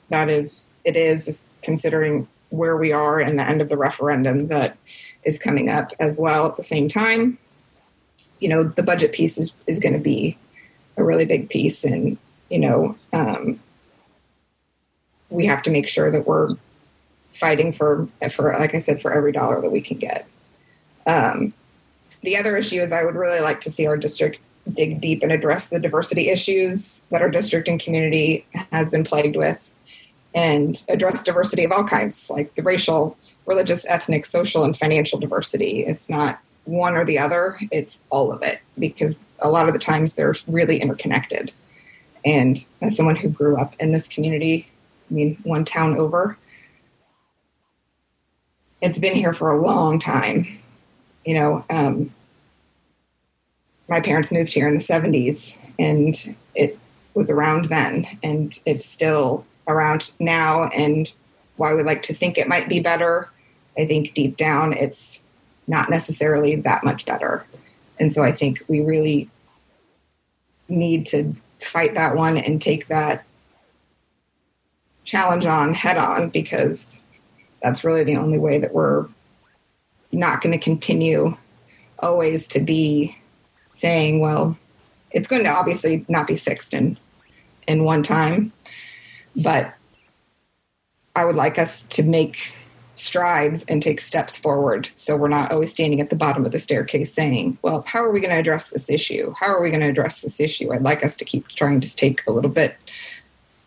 that 0.09 0.29
is, 0.29 0.69
it 0.83 0.95
is 0.95 1.43
considering 1.63 2.27
where 2.50 2.77
we 2.77 2.91
are 2.91 3.19
and 3.19 3.39
the 3.39 3.43
end 3.43 3.62
of 3.62 3.69
the 3.69 3.77
referendum 3.77 4.47
that 4.47 4.77
is 5.24 5.39
coming 5.39 5.69
up 5.69 5.91
as 6.00 6.19
well 6.19 6.45
at 6.45 6.57
the 6.57 6.63
same 6.63 6.88
time. 6.88 7.39
You 8.39 8.50
know, 8.50 8.63
the 8.63 8.83
budget 8.83 9.12
piece 9.12 9.39
is, 9.39 9.55
is 9.65 9.79
going 9.79 9.93
to 9.93 10.00
be 10.00 10.38
a 10.97 11.03
really 11.03 11.25
big 11.25 11.50
piece, 11.50 11.83
and 11.83 12.17
you 12.50 12.59
know, 12.59 12.95
um, 13.12 13.59
we 15.29 15.45
have 15.47 15.63
to 15.63 15.71
make 15.71 15.88
sure 15.88 16.12
that 16.12 16.27
we're 16.27 16.55
fighting 17.36 17.72
for 17.72 18.08
for 18.32 18.54
like 18.54 18.74
I 18.74 18.80
said 18.80 19.01
for 19.01 19.13
every 19.13 19.32
dollar 19.32 19.62
that 19.62 19.72
we 19.72 19.82
can 19.82 19.98
get. 19.98 20.27
Um, 21.06 21.54
the 22.24 22.38
other 22.38 22.58
issue 22.58 22.82
is 22.82 22.92
I 22.92 23.04
would 23.04 23.15
really 23.15 23.39
like 23.39 23.62
to 23.62 23.72
see 23.72 23.86
our 23.86 23.98
district 23.98 24.39
dig 24.74 25.00
deep 25.00 25.22
and 25.22 25.32
address 25.32 25.70
the 25.70 25.80
diversity 25.80 26.30
issues 26.30 27.06
that 27.12 27.22
our 27.22 27.30
district 27.30 27.68
and 27.68 27.80
community 27.80 28.46
has 28.72 28.89
been 28.89 29.04
plagued 29.04 29.36
with 29.36 29.75
and 30.34 30.84
address 30.89 31.24
diversity 31.24 31.63
of 31.63 31.72
all 31.72 31.84
kinds 31.84 32.30
like 32.32 32.56
the 32.56 32.63
racial 32.63 33.15
religious 33.46 33.86
ethnic 33.88 34.25
social 34.25 34.63
and 34.63 34.75
financial 34.75 35.20
diversity. 35.20 35.86
It's 35.86 36.10
not 36.10 36.39
one 36.63 36.96
or 36.96 37.06
the 37.06 37.20
other. 37.20 37.60
It's 37.72 38.04
all 38.10 38.32
of 38.32 38.42
it 38.42 38.60
because 38.80 39.24
a 39.39 39.50
lot 39.50 39.68
of 39.68 39.74
the 39.74 39.80
times 39.80 40.15
they're 40.15 40.34
really 40.48 40.82
interconnected. 40.82 41.51
And 42.25 42.65
as 42.82 42.96
someone 42.96 43.15
who 43.15 43.30
grew 43.30 43.56
up 43.56 43.75
in 43.80 43.92
this 43.92 44.08
community 44.08 44.68
i 45.10 45.13
mean 45.13 45.38
one 45.44 45.65
town 45.65 45.98
over 45.98 46.38
it's 48.86 49.00
been 49.00 49.15
here 49.15 49.34
for 49.34 49.51
a 49.51 49.62
long 49.62 50.00
time 50.00 50.46
you 51.25 51.34
know, 51.34 51.65
um, 51.70 52.13
my 53.89 54.00
parents 54.00 54.32
moved 54.32 54.54
here 54.54 54.68
in 54.68 54.75
the 54.75 54.82
70s 54.82 55.58
and 55.77 56.36
it 56.54 56.77
was 57.13 57.30
around 57.30 57.65
then 57.65 58.08
and 58.24 58.58
it's 58.65 58.86
still 58.86 59.46
around 59.68 60.12
now. 60.20 60.65
And 60.70 61.12
while 61.58 61.75
we 61.75 61.84
like 61.84 62.04
to 62.04 62.13
think 62.13 62.38
it 62.38 62.48
might 62.48 62.70
be 62.70 62.80
better, 62.80 63.30
I 63.77 63.86
think 63.86 64.13
deep 64.13 64.38
down 64.38 64.74
it's 64.74 65.22
not 65.68 65.89
necessarily 65.89 66.56
that 66.56 66.84
much 66.84 67.06
better. 67.06 67.46
And 68.00 68.13
so 68.13 68.22
I 68.22 68.32
think 68.32 68.63
we 68.68 68.82
really 68.82 69.30
need 70.68 71.06
to 71.08 71.34
fight 71.60 71.96
that 71.96 72.15
one 72.15 72.38
and 72.38 72.62
take 72.62 72.88
that 72.88 73.24
challenge 75.06 75.46
on 75.46 75.74
head 75.74 75.98
on 75.98 76.30
because 76.30 77.01
that's 77.65 77.84
really 77.84 78.03
the 78.03 78.15
only 78.15 78.38
way 78.38 78.60
that 78.60 78.75
we're 78.75 79.07
not 80.12 80.39
going 80.39 80.51
to 80.51 80.63
continue 80.63 81.36
always 81.98 82.48
to 82.50 82.60
be 82.60 83.17
saying, 83.74 84.19
well, 84.19 84.55
it's 85.10 85.27
going 85.27 85.43
to 85.43 85.50
obviously 85.50 86.05
not 86.07 86.27
be 86.27 86.38
fixed 86.38 86.75
in 86.75 86.95
in 87.67 87.84
one 87.84 88.03
time, 88.03 88.53
but 89.36 89.74
I 91.15 91.25
would 91.25 91.36
like 91.36 91.57
us 91.57 91.81
to 91.81 92.03
make 92.03 92.53
strides 92.93 93.65
and 93.67 93.81
take 93.81 94.00
steps 94.00 94.38
forward 94.38 94.88
so 94.95 95.17
we're 95.17 95.27
not 95.27 95.51
always 95.51 95.72
standing 95.72 96.00
at 96.00 96.12
the 96.12 96.15
bottom 96.15 96.45
of 96.45 96.51
the 96.51 96.60
staircase 96.60 97.12
saying, 97.12 97.57
well, 97.63 97.84
how 97.88 98.03
are 98.03 98.12
we 98.12 98.19
going 98.19 98.31
to 98.31 98.39
address 98.39 98.69
this 98.69 98.91
issue? 98.91 99.34
How 99.39 99.48
are 99.48 99.62
we 99.63 99.72
going 99.72 99.81
to 99.81 99.89
address 99.89 100.22
this 100.22 100.39
issue? 100.39 100.72
I'd 100.72 100.84
like 100.84 101.03
us 101.03 101.17
to 101.17 101.25
keep 101.25 101.48
trying 101.48 101.81
to 101.81 101.95
take 101.95 102.25
a 102.27 102.31
little 102.31 102.51
bit 102.51 102.75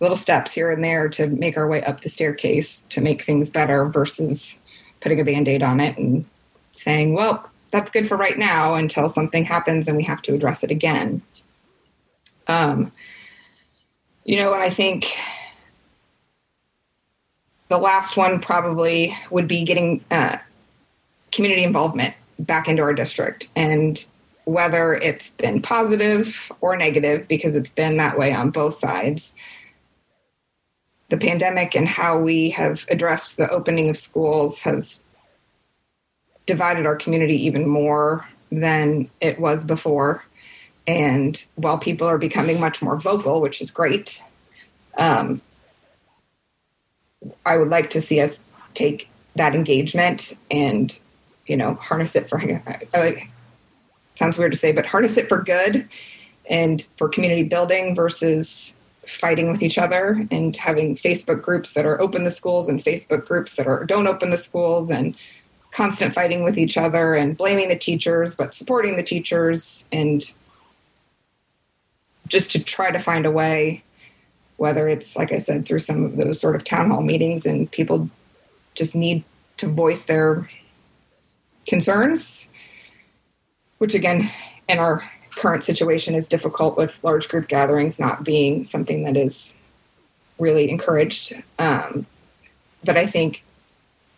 little 0.01 0.17
steps 0.17 0.53
here 0.53 0.71
and 0.71 0.83
there 0.83 1.09
to 1.09 1.27
make 1.27 1.57
our 1.57 1.69
way 1.69 1.83
up 1.85 2.01
the 2.01 2.09
staircase 2.09 2.83
to 2.83 3.01
make 3.01 3.23
things 3.23 3.51
better 3.51 3.87
versus 3.87 4.61
putting 5.01 5.21
a 5.21 5.25
band-aid 5.25 5.63
on 5.63 5.81
it 5.81 5.97
and 5.99 6.25
saying, 6.75 7.15
well, 7.15 7.49
that's 7.71 7.91
good 7.91 8.09
for 8.09 8.17
right 8.17 8.39
now 8.39 8.75
until 8.75 9.09
something 9.09 9.45
happens 9.45 9.89
and 9.89 9.97
we 9.97 10.05
have 10.05 10.23
to 10.23 10.33
address 10.33 10.63
it 10.65 10.71
again. 10.71 11.21
Um, 12.47 12.93
you 14.25 14.37
know, 14.37 14.55
and 14.55 14.63
I 14.63 14.71
think 14.71 15.17
the 17.69 17.79
last 17.79 18.17
one 18.17 18.41
probably 18.41 19.17
would 19.31 19.49
be 19.49 19.65
getting 19.65 20.05
uh, 20.11 20.39
community 21.33 21.65
involvement 21.65 22.15
back 22.39 22.69
into 22.69 22.83
our 22.83 22.95
district 22.95 23.49
and 23.57 24.05
whether 24.45 24.95
it's 24.95 25.31
been 25.31 25.61
positive 25.61 26.51
or 26.63 26.75
negative 26.77 27.29
because 27.29 27.55
it's 27.55 27.71
been 27.71 27.99
that 27.99 28.19
way 28.19 28.33
on 28.33 28.51
both 28.51 28.75
sides 28.75 29.35
the 31.09 31.17
pandemic 31.17 31.75
and 31.75 31.89
how 31.89 32.19
we 32.19 32.51
have 32.51 32.85
addressed 32.91 33.37
the 33.37 33.49
opening 33.51 33.89
of 33.89 33.97
schools 33.97 34.61
has 34.61 35.03
divided 36.47 36.87
our 36.87 36.97
community 36.97 37.45
even 37.47 37.67
more 37.67 38.27
than 38.51 39.11
it 39.21 39.39
was 39.39 39.65
before. 39.65 40.25
And 40.87 41.43
while 41.57 41.79
people 41.79 42.07
are 42.07 42.19
becoming 42.19 42.61
much 42.61 42.81
more 42.81 42.97
vocal, 42.97 43.41
which 43.41 43.61
is 43.61 43.71
great, 43.71 44.23
um, 44.97 45.41
I 47.45 47.59
would 47.59 47.69
like 47.69 47.91
to 47.91 48.01
see 48.01 48.21
us 48.21 48.43
take 48.75 49.09
that 49.37 49.55
engagement 49.55 50.33
and, 50.51 50.99
you 51.47 51.57
know, 51.57 51.75
harness 51.75 52.17
it 52.17 52.29
for, 52.29 52.41
like, 52.95 53.29
sounds 54.15 54.39
weird 54.39 54.53
to 54.53 54.59
say, 54.59 54.73
but 54.73 54.87
harness 54.87 55.17
it 55.17 55.29
for 55.29 55.43
good 55.43 55.89
and 56.49 56.87
for 56.97 57.09
community 57.09 57.43
building 57.43 57.95
versus 57.95 58.75
fighting 59.09 59.51
with 59.51 59.63
each 59.63 59.79
other 59.79 60.23
and 60.31 60.57
having 60.57 60.95
Facebook 60.95 61.43
groups 61.43 61.73
that 61.73 61.87
are 61.87 62.01
open 62.01 62.25
the 62.25 62.31
schools 62.31 62.69
and 62.69 62.83
Facebook 62.83 63.27
groups 63.27 63.55
that 63.55 63.67
are 63.67 63.85
don't 63.85 64.07
open 64.07 64.31
the 64.31 64.37
schools 64.37 64.91
and 64.91 65.17
constant 65.71 66.15
fighting 66.15 66.43
with 66.45 66.59
each 66.59 66.77
other 66.77 67.15
and 67.15 67.37
blaming 67.37 67.69
the 67.69 67.77
teachers, 67.77 68.35
but 68.35 68.55
supporting 68.55 68.97
the 68.97 69.03
teachers 69.03 69.87
and 69.93 70.33
just 72.27 72.51
to 72.53 72.63
try 72.63 72.91
to 72.91 72.99
find 72.99 73.27
a 73.27 73.31
way, 73.31 73.83
whether 74.57 74.89
it's, 74.89 75.17
like 75.17 75.33
I 75.33 75.39
said, 75.39 75.67
through 75.67 75.79
some 75.81 76.05
of 76.05 76.17
those 76.17 76.41
sort 76.41 76.57
of 76.57 76.65
town 76.65 76.91
hall 76.91 77.03
meetings 77.03 77.47
and 77.47 77.71
people 77.71 78.11
just 78.75 78.95
need 78.95 79.25
to 79.57 79.69
voice 79.69 80.05
their 80.05 80.47
concerns, 81.67 82.51
which 83.79 83.95
again, 83.95 84.31
in 84.69 84.79
our 84.79 85.03
current 85.39 85.63
situation 85.63 86.15
is 86.15 86.29
difficult 86.29 86.77
with 86.77 87.03
large 87.05 87.29
group 87.29 87.47
gatherings 87.49 88.01
not 88.01 88.25
being 88.25 88.65
something 88.65 89.05
that 89.05 89.17
is 89.17 89.55
really 90.39 90.69
encouraged. 90.69 91.33
Um, 91.59 92.07
but 92.85 92.97
I 92.97 93.07
think 93.07 93.45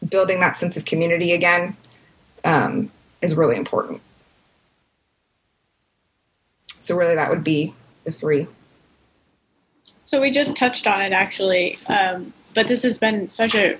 building 0.08 0.40
that 0.40 0.58
sense 0.58 0.76
of 0.76 0.86
community 0.86 1.32
again 1.32 1.76
um, 2.44 2.90
is 3.20 3.34
really 3.34 3.56
important. 3.56 4.00
So, 6.78 6.96
really, 6.96 7.14
that 7.14 7.30
would 7.30 7.44
be 7.44 7.74
the 8.04 8.12
three. 8.12 8.46
So, 10.04 10.20
we 10.20 10.30
just 10.30 10.56
touched 10.56 10.86
on 10.86 11.02
it 11.02 11.12
actually, 11.12 11.76
um, 11.88 12.32
but 12.54 12.66
this 12.66 12.82
has 12.82 12.98
been 12.98 13.28
such 13.28 13.54
a 13.54 13.78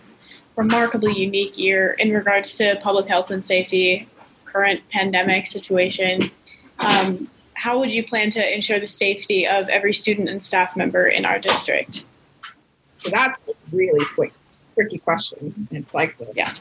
remarkably 0.56 1.18
unique 1.18 1.56
year 1.56 1.92
in 1.92 2.12
regards 2.12 2.56
to 2.58 2.78
public 2.82 3.08
health 3.08 3.30
and 3.30 3.42
safety, 3.42 4.06
current 4.44 4.86
pandemic 4.90 5.46
situation. 5.46 6.30
Um, 6.80 7.28
how 7.54 7.78
would 7.78 7.92
you 7.92 8.06
plan 8.06 8.30
to 8.30 8.54
ensure 8.54 8.80
the 8.80 8.86
safety 8.86 9.46
of 9.46 9.68
every 9.68 9.92
student 9.92 10.28
and 10.28 10.42
staff 10.42 10.76
member 10.76 11.06
in 11.06 11.24
our 11.24 11.38
district? 11.38 12.04
So 12.98 13.10
that's 13.10 13.38
a 13.48 13.52
really 13.72 14.04
quick 14.14 14.32
tricky 14.74 14.98
question. 14.98 15.68
It's 15.70 15.92
like, 15.92 16.16
yeah, 16.34 16.54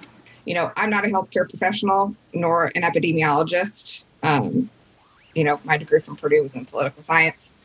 you 0.46 0.54
know, 0.56 0.72
I'm 0.76 0.90
not 0.90 1.06
a 1.06 1.08
healthcare 1.08 1.50
professional 1.50 2.16
nor 2.34 2.72
an 2.76 2.82
epidemiologist. 2.84 4.06
Um, 4.24 4.70
you 5.36 5.44
know, 5.44 5.60
my 5.64 5.78
degree 5.78 6.02
from 6.02 6.16
Purdue 6.16 6.44
was 6.44 6.56
in 6.56 6.66
political 6.66 7.02
science. 7.02 7.56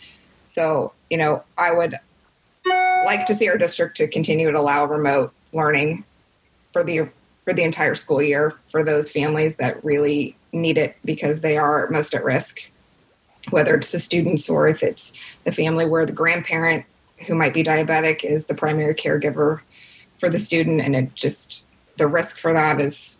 So, 0.46 0.92
you 1.10 1.16
know, 1.16 1.42
I 1.58 1.72
would 1.72 1.98
like 3.04 3.26
to 3.26 3.34
see 3.34 3.48
our 3.48 3.58
district 3.58 3.96
to 3.96 4.06
continue 4.06 4.50
to 4.50 4.58
allow 4.58 4.84
remote 4.84 5.32
learning 5.52 6.04
for 6.72 6.84
the 6.84 7.08
for 7.44 7.52
the 7.52 7.62
entire 7.62 7.94
school 7.94 8.22
year 8.22 8.54
for 8.70 8.82
those 8.82 9.10
families 9.10 9.56
that 9.56 9.84
really 9.84 10.36
need 10.52 10.78
it 10.78 10.96
because 11.04 11.40
they 11.40 11.56
are 11.56 11.88
most 11.90 12.14
at 12.14 12.24
risk 12.24 12.70
whether 13.50 13.74
it's 13.74 13.90
the 13.90 13.98
students 13.98 14.48
or 14.48 14.66
if 14.66 14.82
it's 14.82 15.12
the 15.44 15.52
family 15.52 15.84
where 15.84 16.06
the 16.06 16.12
grandparent 16.12 16.84
who 17.26 17.34
might 17.34 17.52
be 17.52 17.62
diabetic 17.62 18.24
is 18.24 18.46
the 18.46 18.54
primary 18.54 18.94
caregiver 18.94 19.60
for 20.18 20.30
the 20.30 20.38
student 20.38 20.80
and 20.80 20.96
it 20.96 21.14
just 21.14 21.66
the 21.96 22.06
risk 22.06 22.38
for 22.38 22.52
that 22.52 22.80
is 22.80 23.18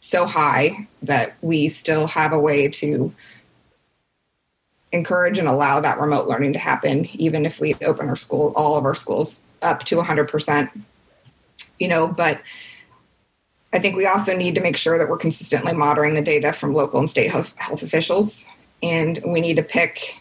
so 0.00 0.26
high 0.26 0.88
that 1.02 1.34
we 1.40 1.68
still 1.68 2.06
have 2.06 2.32
a 2.32 2.38
way 2.38 2.68
to 2.68 3.12
encourage 4.92 5.38
and 5.38 5.46
allow 5.46 5.80
that 5.80 6.00
remote 6.00 6.26
learning 6.26 6.52
to 6.52 6.58
happen, 6.58 7.06
even 7.14 7.46
if 7.46 7.60
we 7.60 7.74
open 7.82 8.08
our 8.08 8.16
school, 8.16 8.52
all 8.56 8.76
of 8.76 8.84
our 8.84 8.94
schools 8.94 9.42
up 9.62 9.84
to 9.84 9.96
100%. 9.96 10.70
You 11.78 11.88
know, 11.88 12.08
but 12.08 12.40
I 13.72 13.78
think 13.78 13.96
we 13.96 14.06
also 14.06 14.36
need 14.36 14.54
to 14.56 14.60
make 14.60 14.76
sure 14.76 14.98
that 14.98 15.08
we're 15.08 15.16
consistently 15.16 15.72
monitoring 15.72 16.14
the 16.14 16.22
data 16.22 16.52
from 16.52 16.74
local 16.74 16.98
and 16.98 17.08
state 17.08 17.30
health, 17.30 17.56
health 17.56 17.82
officials. 17.82 18.48
And 18.82 19.20
we 19.24 19.40
need 19.40 19.54
to 19.56 19.62
pick 19.62 20.20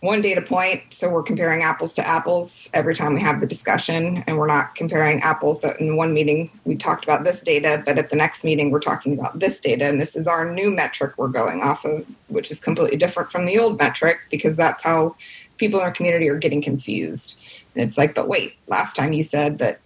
one 0.00 0.22
data 0.22 0.40
point. 0.40 0.82
So 0.90 1.10
we're 1.10 1.24
comparing 1.24 1.62
apples 1.62 1.94
to 1.94 2.06
apples 2.06 2.70
every 2.72 2.94
time 2.94 3.14
we 3.14 3.20
have 3.20 3.40
the 3.40 3.46
discussion. 3.46 4.22
And 4.28 4.38
we're 4.38 4.46
not 4.46 4.76
comparing 4.76 5.20
apples 5.20 5.60
that 5.62 5.80
in 5.80 5.96
one 5.96 6.14
meeting 6.14 6.50
we 6.64 6.76
talked 6.76 7.02
about 7.02 7.24
this 7.24 7.40
data 7.40 7.82
but 7.84 7.98
at 7.98 8.10
the 8.10 8.16
next 8.16 8.44
meeting 8.44 8.70
we're 8.70 8.78
talking 8.78 9.18
about 9.18 9.40
this 9.40 9.58
data. 9.58 9.86
And 9.86 10.00
this 10.00 10.14
is 10.14 10.28
our 10.28 10.48
new 10.48 10.70
metric 10.70 11.14
we're 11.16 11.28
going 11.28 11.62
off 11.62 11.84
of 11.84 12.06
which 12.28 12.52
is 12.52 12.60
completely 12.60 12.96
different 12.96 13.32
from 13.32 13.46
the 13.46 13.58
old 13.58 13.78
metric 13.78 14.20
because 14.30 14.54
that's 14.54 14.84
how 14.84 15.16
people 15.56 15.80
in 15.80 15.84
our 15.84 15.92
community 15.92 16.28
are 16.28 16.38
getting 16.38 16.62
confused. 16.62 17.36
And 17.74 17.82
it's 17.82 17.98
like 17.98 18.14
but 18.14 18.28
wait 18.28 18.54
last 18.68 18.94
time 18.94 19.12
you 19.12 19.24
said 19.24 19.58
that 19.58 19.80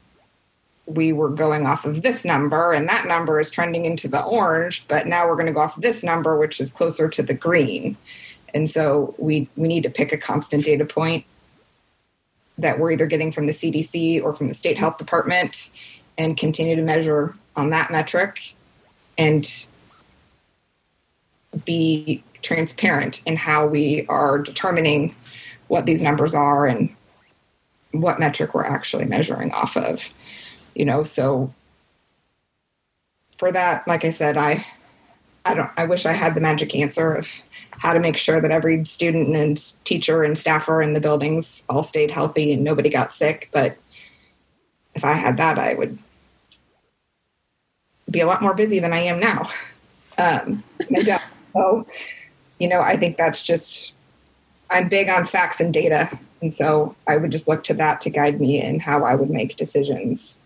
we 0.87 1.13
were 1.13 1.29
going 1.29 1.67
off 1.67 1.85
of 1.85 2.03
this 2.03 2.25
number 2.25 2.73
and 2.73 2.89
that 2.89 3.07
number 3.07 3.39
is 3.39 3.51
trending 3.51 3.85
into 3.85 4.09
the 4.09 4.23
orange 4.25 4.85
but 4.89 5.07
now 5.07 5.27
we're 5.27 5.37
going 5.37 5.47
to 5.47 5.53
go 5.53 5.61
off 5.61 5.81
this 5.81 6.03
number 6.03 6.37
which 6.37 6.61
is 6.61 6.71
closer 6.71 7.09
to 7.09 7.23
the 7.23 7.35
green. 7.35 7.97
And 8.55 8.69
so 8.69 9.15
we, 9.17 9.49
we 9.57 9.69
need 9.69 9.85
to 9.85 9.91
pick 9.91 10.13
a 10.13 10.19
constant 10.19 10.65
data 10.65 10.85
point 10.85 11.25
that 12.59 12.79
we're 12.79 12.93
either 12.93 13.07
getting 13.07 13.33
from 13.33 13.47
the 13.47 13.53
CDC 13.53 14.23
or 14.23 14.35
from 14.35 14.49
the 14.49 14.55
state 14.55 14.77
health 14.77 14.99
department 14.99 15.71
and 16.19 16.37
continue 16.37 16.77
to 16.77 16.83
measure 16.83 17.35
on 17.57 17.71
that 17.71 17.91
metric 17.91 18.55
and 19.17 19.67
be 21.65 22.23
transparent 22.43 23.23
in 23.25 23.37
how 23.37 23.67
we 23.67 24.07
are 24.09 24.39
determining 24.39 25.15
what 25.69 25.87
these 25.87 26.03
numbers 26.03 26.35
are 26.35 26.67
and 26.67 26.95
what 27.93 28.19
metric 28.19 28.55
we're 28.55 28.65
actually 28.65 29.05
measuring 29.05 29.53
off 29.53 29.77
of 29.77 30.09
you 30.75 30.85
know 30.85 31.05
so 31.05 31.53
for 33.39 33.53
that 33.53 33.87
like 33.87 34.05
i 34.05 34.11
said 34.11 34.37
i 34.37 34.65
i 35.45 35.55
don't 35.55 35.71
i 35.77 35.85
wish 35.85 36.07
i 36.07 36.13
had 36.13 36.35
the 36.35 36.41
magic 36.41 36.75
answer 36.75 37.13
of 37.13 37.43
how 37.83 37.93
to 37.93 37.99
make 37.99 38.17
sure 38.17 38.41
that 38.41 38.53
every 38.53 38.85
student 38.85 39.35
and 39.35 39.75
teacher 39.85 40.23
and 40.23 40.39
staffer 40.39 40.83
in 40.83 40.93
the 40.93 41.01
buildings 41.01 41.65
all 41.69 41.83
stayed 41.83 42.13
healthy 42.13 42.53
and 42.53 42.63
nobody 42.63 42.89
got 42.89 43.13
sick. 43.13 43.49
But 43.51 43.77
if 44.95 45.05
I 45.05 45.15
had 45.15 45.37
that, 45.39 45.59
I 45.59 45.75
would 45.75 45.99
be 48.09 48.21
a 48.21 48.27
lot 48.27 48.41
more 48.41 48.55
busy 48.55 48.79
than 48.79 48.93
I 48.93 49.01
am 49.01 49.19
now. 49.19 49.51
Um, 50.17 50.63
so, 51.55 51.87
you 52.61 52.69
know, 52.69 52.81
I 52.81 52.97
think 52.97 53.17
that's 53.17 53.43
just, 53.43 53.95
I'm 54.71 54.89
big 54.89 55.09
on 55.09 55.27
facts 55.27 55.59
and 55.61 55.75
data. 55.75 56.09
And 56.41 56.55
so 56.55 56.95
I 57.09 57.17
would 57.17 57.33
just 57.33 57.49
look 57.49 57.65
to 57.65 57.75
that 57.75 58.01
to 58.03 58.11
guide 58.11 58.41
me 58.41 58.63
in 58.63 58.79
how 58.79 59.03
I 59.03 59.15
would 59.15 59.31
make 59.31 59.57
decisions 59.57 60.42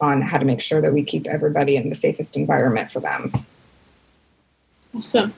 on 0.00 0.22
how 0.22 0.38
to 0.38 0.44
make 0.44 0.60
sure 0.60 0.80
that 0.80 0.92
we 0.92 1.02
keep 1.02 1.26
everybody 1.26 1.76
in 1.76 1.88
the 1.88 1.94
safest 1.94 2.36
environment 2.36 2.90
for 2.90 3.00
them. 3.00 3.32
Awesome 4.96 5.34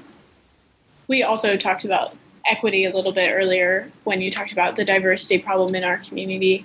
we 1.11 1.25
also 1.25 1.57
talked 1.57 1.85
about 1.85 2.17
equity 2.47 2.85
a 2.85 2.95
little 2.95 3.11
bit 3.11 3.33
earlier 3.33 3.91
when 4.05 4.21
you 4.21 4.31
talked 4.31 4.53
about 4.53 4.77
the 4.77 4.85
diversity 4.85 5.41
problem 5.41 5.75
in 5.75 5.83
our 5.83 5.99
community. 5.99 6.65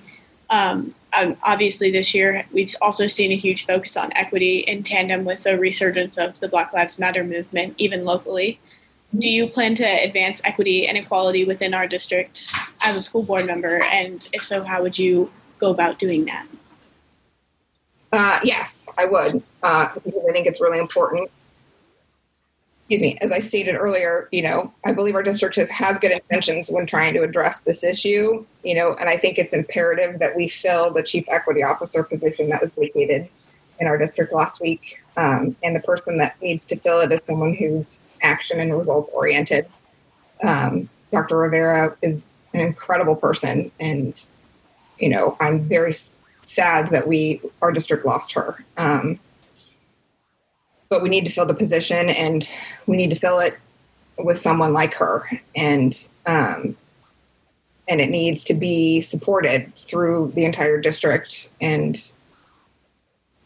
Um, 0.50 0.94
obviously, 1.42 1.90
this 1.90 2.14
year 2.14 2.46
we've 2.52 2.72
also 2.80 3.08
seen 3.08 3.32
a 3.32 3.36
huge 3.36 3.66
focus 3.66 3.96
on 3.96 4.12
equity 4.14 4.60
in 4.60 4.84
tandem 4.84 5.24
with 5.24 5.42
the 5.42 5.58
resurgence 5.58 6.16
of 6.16 6.38
the 6.38 6.46
Black 6.46 6.72
Lives 6.72 6.96
Matter 6.96 7.24
movement, 7.24 7.74
even 7.76 8.04
locally. 8.04 8.60
Do 9.18 9.28
you 9.28 9.48
plan 9.48 9.74
to 9.74 9.84
advance 9.84 10.40
equity 10.44 10.86
and 10.86 10.96
equality 10.96 11.44
within 11.44 11.74
our 11.74 11.88
district 11.88 12.48
as 12.82 12.96
a 12.96 13.02
school 13.02 13.24
board 13.24 13.46
member? 13.46 13.82
And 13.82 14.26
if 14.32 14.44
so, 14.44 14.62
how 14.62 14.80
would 14.82 14.96
you 14.96 15.28
go 15.58 15.70
about 15.70 15.98
doing 15.98 16.26
that? 16.26 16.46
Uh, 18.16 18.40
yes, 18.42 18.88
I 18.96 19.04
would, 19.04 19.42
uh, 19.62 19.88
because 19.94 20.24
I 20.28 20.32
think 20.32 20.46
it's 20.46 20.60
really 20.60 20.78
important 20.78 21.30
excuse 22.86 23.02
me, 23.02 23.18
as 23.20 23.32
I 23.32 23.40
stated 23.40 23.74
earlier, 23.74 24.28
you 24.30 24.42
know, 24.42 24.72
I 24.84 24.92
believe 24.92 25.16
our 25.16 25.22
district 25.24 25.56
has, 25.56 25.68
has 25.70 25.98
good 25.98 26.12
intentions 26.12 26.70
when 26.70 26.86
trying 26.86 27.14
to 27.14 27.24
address 27.24 27.62
this 27.62 27.82
issue, 27.82 28.46
you 28.62 28.76
know, 28.76 28.94
and 29.00 29.08
I 29.08 29.16
think 29.16 29.38
it's 29.38 29.52
imperative 29.52 30.20
that 30.20 30.36
we 30.36 30.46
fill 30.46 30.92
the 30.92 31.02
chief 31.02 31.24
equity 31.28 31.64
officer 31.64 32.04
position 32.04 32.48
that 32.50 32.60
was 32.60 32.70
vacated 32.74 33.28
in 33.80 33.88
our 33.88 33.98
district 33.98 34.32
last 34.32 34.60
week. 34.60 35.02
Um, 35.16 35.56
and 35.64 35.74
the 35.74 35.80
person 35.80 36.16
that 36.18 36.40
needs 36.40 36.64
to 36.66 36.76
fill 36.76 37.00
it 37.00 37.10
is 37.10 37.24
someone 37.24 37.54
who's 37.54 38.04
action 38.22 38.60
and 38.60 38.72
results 38.72 39.10
oriented. 39.12 39.66
Um, 40.44 40.88
Dr. 41.10 41.38
Rivera 41.38 41.96
is 42.02 42.30
an 42.54 42.60
incredible 42.60 43.16
person, 43.16 43.72
and 43.80 44.24
you 45.00 45.08
know, 45.08 45.36
I'm 45.40 45.58
very 45.58 45.92
sad 46.48 46.88
that 46.88 47.06
we 47.06 47.40
our 47.62 47.72
district 47.72 48.04
lost 48.04 48.32
her. 48.32 48.64
Um, 48.76 49.18
but 50.88 51.02
we 51.02 51.08
need 51.08 51.24
to 51.24 51.32
fill 51.32 51.46
the 51.46 51.54
position 51.54 52.08
and 52.08 52.48
we 52.86 52.96
need 52.96 53.10
to 53.10 53.16
fill 53.16 53.40
it 53.40 53.58
with 54.18 54.38
someone 54.38 54.72
like 54.72 54.94
her. 54.94 55.28
And 55.54 55.98
um, 56.26 56.76
and 57.88 58.00
it 58.00 58.10
needs 58.10 58.44
to 58.44 58.54
be 58.54 59.00
supported 59.00 59.74
through 59.76 60.32
the 60.34 60.44
entire 60.44 60.80
district. 60.80 61.50
And 61.60 62.12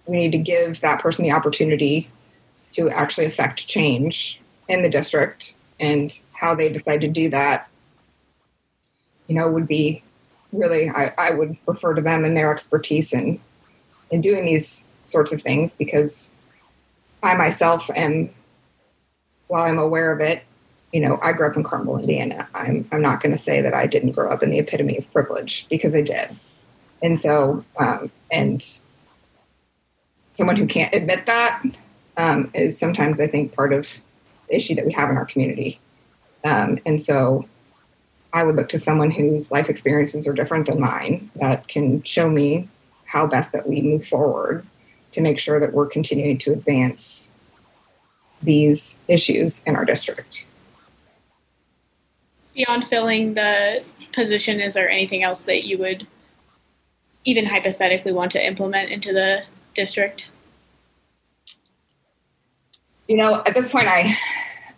we 0.07 0.17
need 0.17 0.33
to 0.33 0.39
give 0.39 0.81
that 0.81 1.01
person 1.01 1.25
the 1.25 1.33
opportunity 1.33 2.09
to 2.73 2.89
actually 2.91 3.27
affect 3.27 3.67
change 3.67 4.41
in 4.69 4.83
the 4.83 4.89
district. 4.89 5.57
And 5.79 6.13
how 6.33 6.55
they 6.55 6.71
decide 6.71 7.01
to 7.03 7.09
do 7.09 7.29
that 7.31 7.71
you 9.31 9.37
know 9.37 9.49
would 9.49 9.69
be 9.69 10.03
really 10.53 10.89
i, 10.91 11.13
I 11.19 11.31
would 11.33 11.57
refer 11.67 11.95
to 11.95 12.03
them 12.03 12.25
and 12.25 12.37
their 12.37 12.53
expertise 12.53 13.13
in 13.13 13.41
in 14.11 14.21
doing 14.21 14.45
these 14.45 14.89
sorts 15.05 15.33
of 15.33 15.41
things 15.41 15.75
because 15.75 16.31
I 17.23 17.35
myself 17.35 17.91
am, 17.95 18.31
while 19.49 19.65
I'm 19.65 19.79
aware 19.79 20.13
of 20.13 20.21
it, 20.21 20.43
you 20.93 21.01
know, 21.01 21.19
I 21.23 21.33
grew 21.33 21.49
up 21.49 21.57
in 21.57 21.63
Carmel, 21.63 21.99
Indiana. 21.99 22.49
I'm, 22.55 22.89
I'm 22.93 23.03
not 23.03 23.23
going 23.23 23.33
to 23.33 23.39
say 23.39 23.61
that 23.61 23.75
I 23.75 23.87
didn't 23.87 24.13
grow 24.13 24.29
up 24.31 24.43
in 24.43 24.51
the 24.51 24.59
epitome 24.59 24.97
of 24.97 25.11
privilege 25.13 25.67
because 25.69 25.95
I 25.95 26.03
did. 26.03 26.37
And 27.03 27.19
so, 27.19 27.65
um, 27.79 28.11
and 28.31 28.67
someone 30.35 30.57
who 30.57 30.67
can't 30.67 30.95
admit 30.95 31.27
that 31.27 31.63
um, 32.17 32.51
is 32.55 32.77
sometimes, 32.77 33.21
I 33.21 33.27
think, 33.27 33.55
part 33.55 33.73
of 33.73 34.01
the 34.49 34.57
issue 34.57 34.75
that 34.75 34.85
we 34.85 34.93
have 34.93 35.11
in 35.11 35.17
our 35.17 35.25
community. 35.25 35.79
Um, 36.45 36.79
and 36.85 37.01
so 37.01 37.47
I 38.33 38.45
would 38.45 38.57
look 38.57 38.69
to 38.71 38.79
someone 38.79 39.11
whose 39.11 39.51
life 39.51 39.69
experiences 39.69 40.27
are 40.29 40.33
different 40.33 40.67
than 40.67 40.81
mine 40.81 41.31
that 41.37 41.69
can 41.69 42.03
show 42.03 42.31
me 42.31 42.69
how 43.07 43.27
best 43.27 43.53
that 43.53 43.69
we 43.69 43.83
move 43.83 44.07
forward 44.07 44.65
to 45.13 45.21
make 45.21 45.39
sure 45.39 45.59
that 45.59 45.73
we're 45.73 45.87
continuing 45.87 46.39
to 46.39 46.53
advance 46.53 47.33
these 48.43 48.99
issues 49.09 49.63
in 49.65 49.75
our 49.75 49.85
district. 49.85 50.47
Beyond 52.55 52.87
filling 52.87 53.35
the 53.35 53.83
position, 54.13 54.61
is 54.61 54.75
there 54.75 54.89
anything 54.89 55.23
else 55.23 55.45
that 55.45 55.67
you 55.67 55.79
would 55.79 56.07
even 57.25 57.47
hypothetically 57.47 58.13
want 58.13 58.33
to 58.33 58.45
implement 58.45 58.91
into 58.91 59.13
the 59.13 59.43
district? 59.75 60.31
You 63.09 63.17
know, 63.17 63.43
at 63.47 63.55
this 63.55 63.71
point, 63.71 63.89
I 63.89 64.17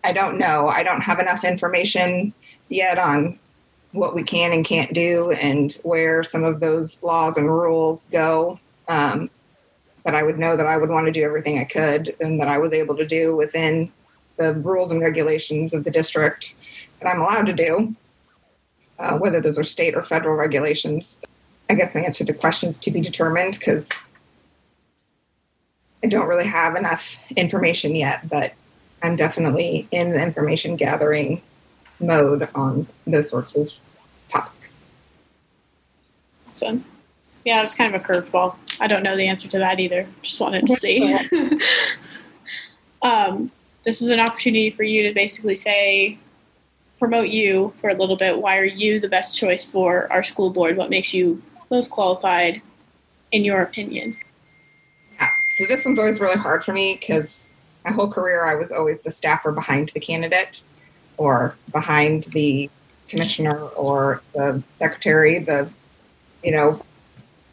I 0.04 0.12
don't 0.12 0.38
know. 0.38 0.68
I 0.68 0.82
don't 0.82 1.02
have 1.02 1.18
enough 1.18 1.44
information 1.44 2.32
yet 2.72 2.98
on 2.98 3.38
what 3.92 4.14
we 4.14 4.22
can 4.22 4.52
and 4.52 4.64
can't 4.64 4.92
do 4.92 5.32
and 5.32 5.78
where 5.82 6.22
some 6.22 6.44
of 6.44 6.60
those 6.60 7.02
laws 7.02 7.36
and 7.36 7.46
rules 7.46 8.04
go. 8.04 8.58
Um, 8.88 9.30
but 10.04 10.14
I 10.14 10.22
would 10.22 10.38
know 10.38 10.56
that 10.56 10.66
I 10.66 10.76
would 10.76 10.90
want 10.90 11.06
to 11.06 11.12
do 11.12 11.22
everything 11.22 11.58
I 11.58 11.64
could 11.64 12.16
and 12.20 12.40
that 12.40 12.48
I 12.48 12.58
was 12.58 12.72
able 12.72 12.96
to 12.96 13.06
do 13.06 13.36
within 13.36 13.92
the 14.36 14.54
rules 14.54 14.90
and 14.90 15.00
regulations 15.00 15.74
of 15.74 15.84
the 15.84 15.90
district 15.90 16.54
that 17.00 17.08
I'm 17.08 17.20
allowed 17.20 17.46
to 17.46 17.52
do, 17.52 17.94
uh, 18.98 19.18
whether 19.18 19.40
those 19.40 19.58
are 19.58 19.64
state 19.64 19.94
or 19.94 20.02
federal 20.02 20.34
regulations. 20.34 21.20
I 21.68 21.74
guess 21.74 21.94
my 21.94 22.00
answer 22.00 22.24
to 22.24 22.32
the 22.32 22.38
question 22.38 22.68
is 22.68 22.78
to 22.80 22.90
be 22.90 23.00
determined 23.00 23.58
because 23.58 23.88
I 26.02 26.08
don't 26.08 26.26
really 26.26 26.46
have 26.46 26.74
enough 26.74 27.16
information 27.36 27.94
yet, 27.94 28.28
but 28.28 28.54
I'm 29.02 29.16
definitely 29.16 29.86
in 29.90 30.10
the 30.10 30.22
information 30.22 30.76
gathering 30.76 31.42
mode 32.02 32.48
on 32.54 32.86
those 33.06 33.30
sorts 33.30 33.56
of 33.56 33.72
topics. 34.28 34.84
Awesome. 36.48 36.84
Yeah, 37.44 37.58
it 37.58 37.62
was 37.62 37.74
kind 37.74 37.94
of 37.94 38.00
a 38.00 38.04
curveball. 38.04 38.56
I 38.80 38.86
don't 38.86 39.02
know 39.02 39.16
the 39.16 39.26
answer 39.26 39.48
to 39.48 39.58
that 39.58 39.80
either. 39.80 40.06
Just 40.22 40.40
wanted 40.40 40.66
to 40.66 40.76
see. 40.76 41.16
um, 43.02 43.50
this 43.84 44.00
is 44.00 44.08
an 44.08 44.20
opportunity 44.20 44.70
for 44.70 44.84
you 44.84 45.02
to 45.08 45.14
basically 45.14 45.54
say, 45.54 46.18
promote 46.98 47.28
you 47.28 47.72
for 47.80 47.90
a 47.90 47.94
little 47.94 48.16
bit. 48.16 48.38
Why 48.38 48.58
are 48.58 48.64
you 48.64 49.00
the 49.00 49.08
best 49.08 49.36
choice 49.36 49.68
for 49.68 50.10
our 50.12 50.22
school 50.22 50.50
board? 50.50 50.76
What 50.76 50.88
makes 50.88 51.12
you 51.12 51.42
most 51.68 51.90
qualified, 51.90 52.62
in 53.32 53.44
your 53.44 53.62
opinion? 53.62 54.16
Yeah, 55.14 55.28
so 55.58 55.66
this 55.66 55.84
one's 55.84 55.98
always 55.98 56.20
really 56.20 56.36
hard 56.36 56.62
for 56.62 56.72
me 56.72 56.96
because 57.00 57.52
my 57.84 57.90
whole 57.90 58.08
career 58.08 58.44
I 58.44 58.54
was 58.54 58.70
always 58.70 59.02
the 59.02 59.10
staffer 59.10 59.50
behind 59.50 59.88
the 59.88 60.00
candidate 60.00 60.62
or 61.22 61.56
behind 61.70 62.24
the 62.24 62.68
commissioner 63.08 63.58
or 63.76 64.22
the 64.34 64.62
secretary, 64.72 65.38
the, 65.38 65.68
you 66.42 66.50
know, 66.50 66.82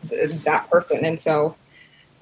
that 0.09 0.67
person. 0.71 1.05
And 1.05 1.19
so 1.19 1.55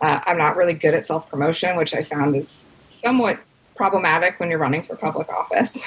uh, 0.01 0.19
I'm 0.25 0.38
not 0.38 0.57
really 0.57 0.73
good 0.73 0.93
at 0.93 1.05
self 1.05 1.29
promotion, 1.29 1.77
which 1.77 1.93
I 1.93 2.03
found 2.03 2.36
is 2.36 2.67
somewhat 2.89 3.39
problematic 3.75 4.39
when 4.39 4.49
you're 4.49 4.60
running 4.60 4.83
for 4.83 4.95
public 4.97 5.29
office. 5.29 5.81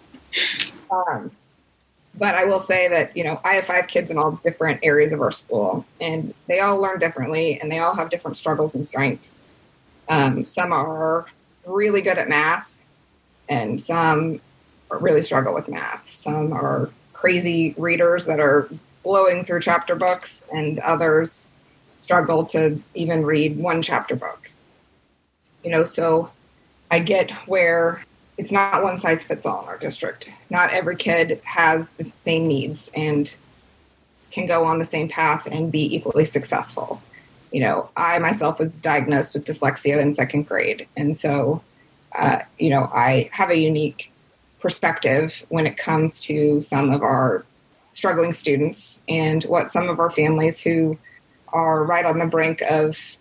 um, 0.90 1.30
but 2.18 2.34
I 2.34 2.44
will 2.44 2.60
say 2.60 2.88
that, 2.88 3.16
you 3.16 3.24
know, 3.24 3.40
I 3.44 3.54
have 3.54 3.64
five 3.64 3.88
kids 3.88 4.10
in 4.10 4.18
all 4.18 4.32
different 4.42 4.80
areas 4.82 5.12
of 5.12 5.20
our 5.20 5.30
school, 5.30 5.86
and 6.00 6.34
they 6.48 6.60
all 6.60 6.78
learn 6.78 6.98
differently 6.98 7.60
and 7.60 7.72
they 7.72 7.78
all 7.78 7.94
have 7.94 8.10
different 8.10 8.36
struggles 8.36 8.74
and 8.74 8.86
strengths. 8.86 9.42
Um, 10.08 10.44
some 10.44 10.72
are 10.72 11.26
really 11.66 12.02
good 12.02 12.18
at 12.18 12.28
math, 12.28 12.78
and 13.48 13.80
some 13.80 14.40
really 14.90 15.22
struggle 15.22 15.54
with 15.54 15.68
math. 15.68 16.10
Some 16.10 16.52
are 16.52 16.90
crazy 17.12 17.74
readers 17.76 18.26
that 18.26 18.40
are 18.40 18.68
blowing 19.02 19.44
through 19.44 19.60
chapter 19.60 19.94
books, 19.94 20.42
and 20.52 20.78
others 20.80 21.50
struggle 22.00 22.44
to 22.44 22.80
even 22.94 23.24
read 23.24 23.56
one 23.56 23.82
chapter 23.82 24.14
book. 24.16 24.50
You 25.64 25.70
know, 25.70 25.84
so 25.84 26.30
I 26.90 27.00
get 27.00 27.30
where 27.48 28.04
it's 28.38 28.52
not 28.52 28.82
one 28.82 29.00
size 29.00 29.22
fits 29.22 29.46
all 29.46 29.62
in 29.62 29.68
our 29.68 29.78
district. 29.78 30.30
Not 30.50 30.72
every 30.72 30.96
kid 30.96 31.40
has 31.44 31.90
the 31.92 32.04
same 32.04 32.46
needs 32.46 32.90
and 32.94 33.34
can 34.30 34.46
go 34.46 34.64
on 34.64 34.78
the 34.78 34.84
same 34.84 35.08
path 35.08 35.48
and 35.50 35.72
be 35.72 35.96
equally 35.96 36.24
successful. 36.24 37.00
You 37.52 37.60
know, 37.60 37.90
I 37.96 38.18
myself 38.18 38.58
was 38.58 38.76
diagnosed 38.76 39.34
with 39.34 39.46
dyslexia 39.46 40.00
in 40.00 40.12
second 40.12 40.46
grade. 40.46 40.86
And 40.96 41.16
so, 41.16 41.62
uh, 42.14 42.40
you 42.58 42.70
know, 42.70 42.90
I 42.94 43.30
have 43.32 43.50
a 43.50 43.56
unique 43.56 44.12
perspective 44.66 45.46
when 45.48 45.64
it 45.64 45.76
comes 45.76 46.20
to 46.20 46.60
some 46.60 46.90
of 46.90 47.00
our 47.00 47.44
struggling 47.92 48.32
students 48.32 49.04
and 49.08 49.44
what 49.44 49.70
some 49.70 49.88
of 49.88 50.00
our 50.00 50.10
families 50.10 50.58
who 50.58 50.98
are 51.52 51.84
right 51.84 52.04
on 52.04 52.18
the 52.18 52.26
brink 52.26 52.60
of 52.68 53.16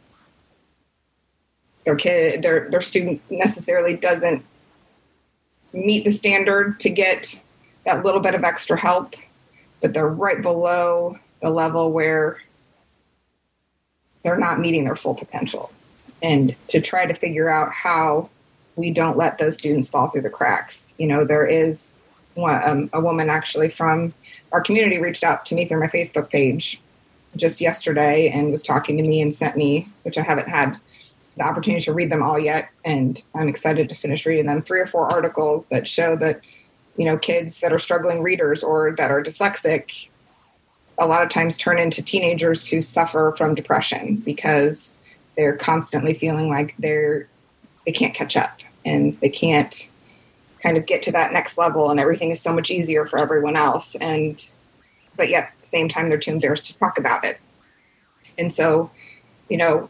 their 1.86 1.96
kid 1.96 2.42
their 2.42 2.68
their 2.72 2.82
student 2.82 3.22
necessarily 3.30 3.96
doesn't 3.96 4.44
meet 5.72 6.04
the 6.04 6.12
standard 6.12 6.80
to 6.80 6.90
get 6.90 7.44
that 7.86 8.04
little 8.04 8.22
bit 8.22 8.34
of 8.34 8.44
extra 8.44 8.76
help 8.76 9.14
but 9.82 9.94
they're 9.94 10.08
right 10.08 10.42
below 10.42 11.16
the 11.44 11.50
level 11.52 11.92
where 11.92 12.40
they're 14.24 14.36
not 14.36 14.60
meeting 14.60 14.84
their 14.84 14.96
full 14.96 15.14
potential. 15.14 15.72
And 16.24 16.56
to 16.70 16.82
try 16.82 17.06
to 17.06 17.14
figure 17.14 17.48
out 17.52 17.72
how 17.72 18.32
we 18.76 18.92
don't 18.92 19.18
let 19.18 19.38
those 19.38 19.58
students 19.58 19.88
fall 19.88 20.08
through 20.08 20.22
the 20.22 20.30
cracks 20.30 20.96
you 20.98 21.08
know 21.08 21.26
there 21.26 21.46
is 21.46 21.98
one, 22.36 22.62
um, 22.68 22.90
a 22.94 23.00
woman 23.00 23.30
actually 23.30 23.70
from 23.70 24.14
our 24.52 24.62
community 24.62 25.00
reached 25.00 25.24
out 25.24 25.46
to 25.46 25.56
me 25.56 25.66
through 25.66 25.80
my 25.80 25.88
facebook 25.88 26.30
page 26.30 26.82
just 27.36 27.60
yesterday 27.60 28.30
and 28.30 28.52
was 28.52 28.64
talking 28.64 28.98
to 28.98 29.04
me 29.04 29.22
and 29.22 29.34
sent 29.34 29.56
me 29.56 29.88
which 30.04 30.18
i 30.18 30.22
haven't 30.22 30.48
had 30.48 30.80
the 31.38 31.44
opportunity 31.44 31.84
to 31.84 31.94
read 31.94 32.12
them 32.12 32.24
all 32.24 32.40
yet, 32.40 32.70
and 32.84 33.22
I'm 33.34 33.48
excited 33.48 33.90
to 33.90 33.96
finish 33.96 34.26
reading 34.26 34.46
them. 34.46 34.62
Three 34.62 34.80
or 34.80 34.86
four 34.86 35.12
articles 35.12 35.66
that 35.68 35.88
show 35.88 36.16
that 36.18 36.42
you 36.98 37.06
know 37.06 37.18
kids 37.18 37.60
that 37.60 37.74
are 37.74 37.80
struggling 37.80 38.22
readers 38.22 38.64
or 38.64 38.96
that 38.98 39.12
are 39.12 39.22
dyslexic 39.22 40.10
a 40.98 41.06
lot 41.06 41.24
of 41.24 41.30
times 41.30 41.58
turn 41.58 41.78
into 41.78 42.02
teenagers 42.02 42.66
who 42.66 42.80
suffer 42.80 43.34
from 43.38 43.54
depression 43.54 44.16
because 44.16 44.96
they're 45.36 45.58
constantly 45.58 46.14
feeling 46.14 46.50
like 46.50 46.74
they're 46.80 47.28
they 47.86 47.92
can't 47.92 48.14
catch 48.14 48.38
up 48.38 48.62
and 48.86 49.20
they 49.20 49.30
can't 49.30 49.90
kind 50.62 50.78
of 50.78 50.86
get 50.86 51.04
to 51.04 51.12
that 51.12 51.34
next 51.34 51.58
level 51.58 51.92
and 51.92 52.00
everything 52.00 52.32
is 52.32 52.42
so 52.42 52.54
much 52.54 52.72
easier 52.72 53.06
for 53.06 53.20
everyone 53.20 53.56
else 53.56 53.96
and 53.96 54.56
but 55.16 55.30
yet 55.30 55.46
at 55.46 55.62
the 55.62 55.68
same 55.68 55.90
time 55.90 56.10
they're 56.10 56.18
too 56.18 56.32
embarrassed 56.32 56.66
to 56.68 56.78
talk 56.78 56.98
about 56.98 57.24
it 57.24 57.40
and 58.38 58.52
so 58.52 58.90
you 59.50 59.58
know 59.58 59.90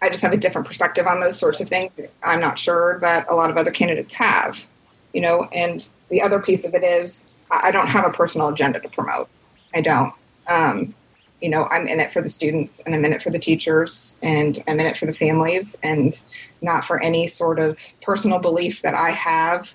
I 0.00 0.08
just 0.08 0.22
have 0.22 0.32
a 0.32 0.36
different 0.36 0.66
perspective 0.66 1.06
on 1.06 1.20
those 1.20 1.38
sorts 1.38 1.60
of 1.60 1.68
things. 1.68 1.90
I'm 2.22 2.40
not 2.40 2.58
sure 2.58 2.98
that 3.00 3.26
a 3.28 3.34
lot 3.34 3.50
of 3.50 3.56
other 3.56 3.70
candidates 3.70 4.14
have, 4.14 4.66
you 5.12 5.20
know. 5.20 5.48
And 5.52 5.86
the 6.08 6.22
other 6.22 6.38
piece 6.38 6.64
of 6.64 6.74
it 6.74 6.84
is 6.84 7.24
I 7.50 7.70
don't 7.70 7.88
have 7.88 8.04
a 8.04 8.10
personal 8.10 8.48
agenda 8.48 8.80
to 8.80 8.88
promote. 8.88 9.28
I 9.74 9.80
don't. 9.80 10.12
Um, 10.46 10.94
you 11.40 11.48
know, 11.48 11.66
I'm 11.70 11.86
in 11.86 12.00
it 12.00 12.12
for 12.12 12.20
the 12.20 12.28
students 12.28 12.80
and 12.80 12.94
I'm 12.94 13.04
in 13.04 13.12
it 13.12 13.22
for 13.22 13.30
the 13.30 13.38
teachers 13.38 14.18
and 14.22 14.62
I'm 14.66 14.80
in 14.80 14.86
it 14.86 14.96
for 14.96 15.06
the 15.06 15.12
families 15.12 15.76
and 15.82 16.20
not 16.62 16.84
for 16.84 17.00
any 17.00 17.28
sort 17.28 17.60
of 17.60 17.78
personal 18.02 18.40
belief 18.40 18.82
that 18.82 18.94
I 18.94 19.10
have 19.10 19.74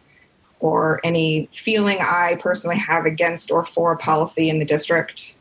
or 0.59 0.99
any 1.03 1.47
feeling 1.53 1.97
I 2.01 2.37
personally 2.39 2.77
have 2.77 3.05
against 3.05 3.51
or 3.51 3.65
for 3.65 3.93
a 3.93 3.97
policy 3.97 4.49
in 4.49 4.59
the 4.59 4.65
district. 4.65 5.37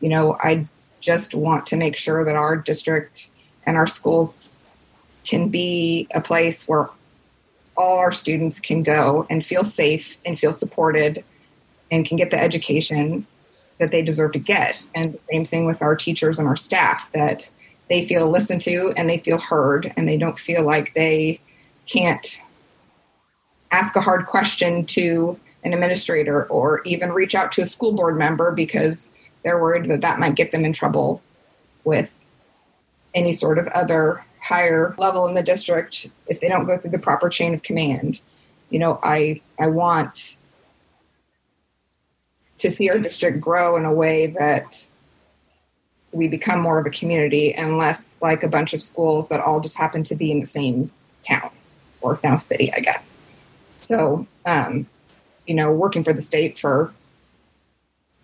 You 0.00 0.10
know, 0.10 0.36
I 0.40 0.66
just 1.00 1.34
want 1.34 1.66
to 1.66 1.76
make 1.76 1.96
sure 1.96 2.24
that 2.24 2.36
our 2.36 2.56
district 2.56 3.30
and 3.64 3.76
our 3.76 3.86
schools 3.86 4.52
can 5.24 5.48
be 5.48 6.06
a 6.14 6.20
place 6.20 6.68
where 6.68 6.90
all 7.76 7.98
our 7.98 8.12
students 8.12 8.60
can 8.60 8.82
go 8.82 9.26
and 9.28 9.44
feel 9.44 9.64
safe 9.64 10.16
and 10.24 10.38
feel 10.38 10.52
supported 10.52 11.24
and 11.90 12.06
can 12.06 12.16
get 12.16 12.30
the 12.30 12.38
education 12.38 13.26
that 13.78 13.90
they 13.90 14.02
deserve 14.02 14.32
to 14.32 14.38
get. 14.38 14.80
And 14.94 15.14
the 15.14 15.20
same 15.30 15.44
thing 15.44 15.66
with 15.66 15.82
our 15.82 15.96
teachers 15.96 16.38
and 16.38 16.48
our 16.48 16.56
staff 16.56 17.10
that 17.12 17.50
they 17.88 18.04
feel 18.04 18.30
listened 18.30 18.62
to 18.62 18.92
and 18.96 19.08
they 19.08 19.18
feel 19.18 19.38
heard 19.38 19.92
and 19.96 20.08
they 20.08 20.16
don't 20.16 20.38
feel 20.38 20.64
like 20.64 20.94
they 20.94 21.40
can't 21.86 22.42
ask 23.70 23.94
a 23.96 24.00
hard 24.00 24.26
question 24.26 24.84
to 24.86 25.38
an 25.62 25.72
administrator 25.72 26.44
or 26.46 26.80
even 26.84 27.12
reach 27.12 27.34
out 27.34 27.52
to 27.52 27.62
a 27.62 27.66
school 27.66 27.92
board 27.92 28.16
member 28.16 28.52
because 28.52 29.14
they're 29.42 29.60
worried 29.60 29.84
that 29.86 30.00
that 30.00 30.18
might 30.18 30.34
get 30.34 30.52
them 30.52 30.64
in 30.64 30.72
trouble 30.72 31.22
with 31.84 32.24
any 33.14 33.32
sort 33.32 33.58
of 33.58 33.66
other 33.68 34.24
higher 34.40 34.94
level 34.98 35.26
in 35.26 35.34
the 35.34 35.42
district 35.42 36.10
if 36.28 36.40
they 36.40 36.48
don't 36.48 36.66
go 36.66 36.76
through 36.76 36.90
the 36.90 36.98
proper 36.98 37.28
chain 37.28 37.54
of 37.54 37.62
command. 37.62 38.20
You 38.70 38.78
know, 38.78 38.98
I 39.02 39.40
I 39.58 39.68
want 39.68 40.35
to 42.58 42.70
see 42.70 42.88
our 42.90 42.98
district 42.98 43.40
grow 43.40 43.76
in 43.76 43.84
a 43.84 43.92
way 43.92 44.28
that 44.28 44.86
we 46.12 46.28
become 46.28 46.60
more 46.60 46.78
of 46.78 46.86
a 46.86 46.90
community 46.90 47.52
and 47.54 47.76
less 47.76 48.16
like 48.22 48.42
a 48.42 48.48
bunch 48.48 48.72
of 48.72 48.80
schools 48.80 49.28
that 49.28 49.40
all 49.40 49.60
just 49.60 49.76
happen 49.76 50.02
to 50.04 50.14
be 50.14 50.30
in 50.30 50.40
the 50.40 50.46
same 50.46 50.90
town 51.22 51.50
or 52.00 52.18
now 52.24 52.36
city, 52.36 52.72
I 52.72 52.80
guess. 52.80 53.20
So, 53.82 54.26
um, 54.46 54.86
you 55.46 55.54
know, 55.54 55.70
working 55.70 56.02
for 56.02 56.12
the 56.12 56.22
state 56.22 56.58
for 56.58 56.92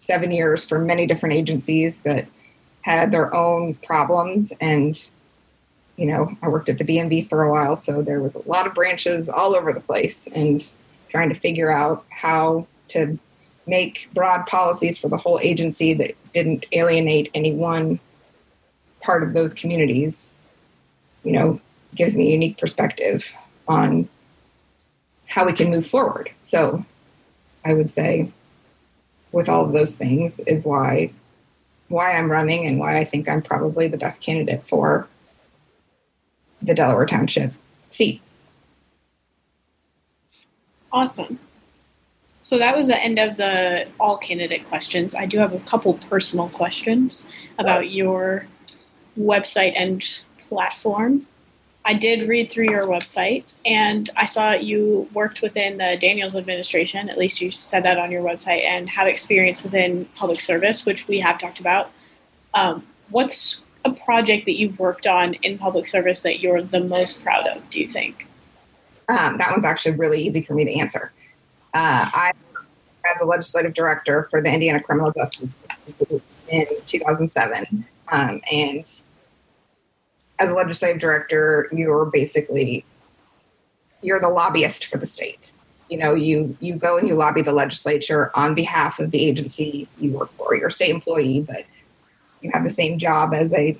seven 0.03 0.33
years 0.33 0.65
for 0.65 0.81
many 0.81 1.07
different 1.07 1.35
agencies 1.35 2.03
that 2.03 2.27
had 2.81 3.13
their 3.13 3.33
own 3.33 3.75
problems 3.75 4.53
and 4.61 5.09
you 5.97 6.05
know 6.05 6.37
i 6.43 6.49
worked 6.49 6.69
at 6.69 6.77
the 6.77 6.85
bmv 6.85 7.29
for 7.29 7.45
a 7.45 7.51
while 7.51 7.77
so 7.77 8.03
there 8.03 8.21
was 8.21 8.35
a 8.35 8.49
lot 8.49 8.67
of 8.67 8.75
branches 8.75 9.29
all 9.29 9.55
over 9.55 9.73
the 9.73 9.81
place 9.81 10.27
and 10.35 10.75
trying 11.09 11.29
to 11.29 11.37
figure 11.37 11.71
out 11.71 12.05
how 12.09 12.67
to 12.89 13.17
make 13.67 14.09
broad 14.13 14.47
policies 14.47 14.99
for 14.99 15.09
the 15.09 15.17
whole 15.17 15.39
agency 15.43 15.95
that 15.95 16.13
didn't 16.33 16.67
alienate 16.73 17.31
any 17.35 17.53
one 17.53 18.01
part 19.01 19.23
of 19.23 19.33
those 19.33 19.55
communities 19.55 20.35
you 21.25 21.33
know 21.33 21.61
gives 21.95 22.17
me 22.17 22.29
a 22.29 22.33
unique 22.33 22.59
perspective 22.59 23.35
on 23.69 24.09
how 25.27 25.45
we 25.45 25.53
can 25.53 25.71
move 25.71 25.87
forward 25.87 26.31
so 26.41 26.85
i 27.65 27.75
would 27.75 27.91
say 27.91 28.31
with 29.33 29.49
all 29.49 29.65
of 29.65 29.73
those 29.73 29.97
things 29.97 30.41
is 30.41 30.65
why 30.65 31.11
why 31.93 32.17
I'm 32.17 32.31
running 32.31 32.67
and 32.67 32.79
why 32.79 32.99
I 32.99 33.05
think 33.05 33.29
I'm 33.29 33.43
probably 33.43 33.87
the 33.87 33.99
best 33.99 34.21
candidate 34.21 34.67
for 34.67 35.07
the 36.63 36.75
Delaware 36.75 37.07
Township 37.07 37.53
seat. 37.91 38.21
Awesome. 40.91 41.39
So 42.43 42.59
that 42.59 42.77
was 42.77 42.89
the 42.89 42.99
end 42.99 43.21
of 43.21 43.37
the 43.37 43.87
all 44.01 44.19
candidate 44.19 44.69
questions. 44.69 45.15
I 45.15 45.27
do 45.27 45.39
have 45.39 45.55
a 45.55 45.61
couple 45.61 45.95
personal 45.95 46.49
questions 46.49 47.29
about 47.59 47.93
your 47.93 48.47
website 49.17 49.75
and 49.77 50.03
platform. 50.41 51.25
I 51.85 51.95
did 51.95 52.29
read 52.29 52.51
through 52.51 52.71
your 52.71 52.87
website 52.87 53.55
and 53.65 54.11
I 54.17 54.27
saw 54.27 54.53
you 54.53 55.09
worked 55.13 55.41
within 55.41 55.79
the 55.79 55.97
Daniels 56.01 56.35
administration, 56.35 57.09
at 57.09 57.17
least 57.17 57.41
you 57.41 57.53
said 57.53 57.85
that 57.85 57.99
on 57.99 58.11
your 58.11 58.23
website, 58.23 58.65
and 58.65 58.89
have 58.89 59.07
experience 59.07 59.63
within 59.63 60.05
public 60.17 60.41
service, 60.41 60.85
which 60.85 61.07
we 61.07 61.21
have 61.21 61.39
talked 61.39 61.61
about. 61.61 61.93
Um, 62.55 62.85
what's 63.11 63.63
a 63.85 63.93
project 63.93 64.47
that 64.47 64.59
you've 64.59 64.81
worked 64.81 65.07
on 65.07 65.35
in 65.35 65.59
public 65.59 65.87
service 65.87 66.23
that 66.23 66.41
you're 66.41 66.63
the 66.63 66.81
most 66.81 67.23
proud 67.23 67.47
of, 67.47 67.71
do 67.71 67.81
you 67.81 67.87
think? 67.87 68.27
Um, 69.09 69.39
that 69.39 69.53
one's 69.53 69.65
actually 69.65 69.97
really 69.97 70.21
easy 70.23 70.43
for 70.43 70.55
me 70.55 70.65
to 70.65 70.73
answer. 70.79 71.13
Uh, 71.75 72.09
I 72.13 72.33
as 73.05 73.21
a 73.21 73.25
legislative 73.25 73.75
director 73.75 74.25
for 74.25 74.41
the 74.41 74.53
Indiana 74.53 74.81
Criminal 74.81 75.11
Justice 75.13 75.59
Institute 75.87 76.37
in 76.49 76.67
2007. 76.87 77.85
Um, 78.09 78.41
and 78.51 78.91
as 80.39 80.51
a 80.51 80.55
legislative 80.55 81.01
director, 81.01 81.69
you're 81.73 82.07
basically 82.07 82.85
you're 84.03 84.21
the 84.21 84.29
lobbyist 84.29 84.87
for 84.87 84.99
the 84.99 85.07
state. 85.07 85.53
You 85.89 85.99
know, 85.99 86.15
you 86.15 86.57
you 86.61 86.75
go 86.75 86.99
and 86.99 87.07
you 87.07 87.15
lobby 87.15 87.43
the 87.43 87.53
legislature 87.53 88.31
on 88.35 88.55
behalf 88.55 88.99
of 88.99 89.11
the 89.11 89.25
agency 89.25 89.89
you 89.99 90.13
work 90.13 90.33
for. 90.33 90.55
You're 90.55 90.69
a 90.69 90.73
state 90.73 90.91
employee, 90.91 91.41
but 91.41 91.65
you 92.41 92.51
have 92.53 92.65
the 92.65 92.71
same 92.71 92.99
job 92.99 93.35
as 93.35 93.53
a 93.55 93.77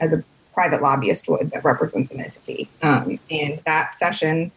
as 0.00 0.12
a 0.12 0.24
private 0.52 0.82
lobbyist 0.82 1.28
would 1.28 1.50
that 1.52 1.64
represents 1.64 2.12
an 2.12 2.20
entity. 2.20 2.68
Um, 2.82 3.18
and 3.30 3.60
that 3.64 3.94
session 3.94 4.52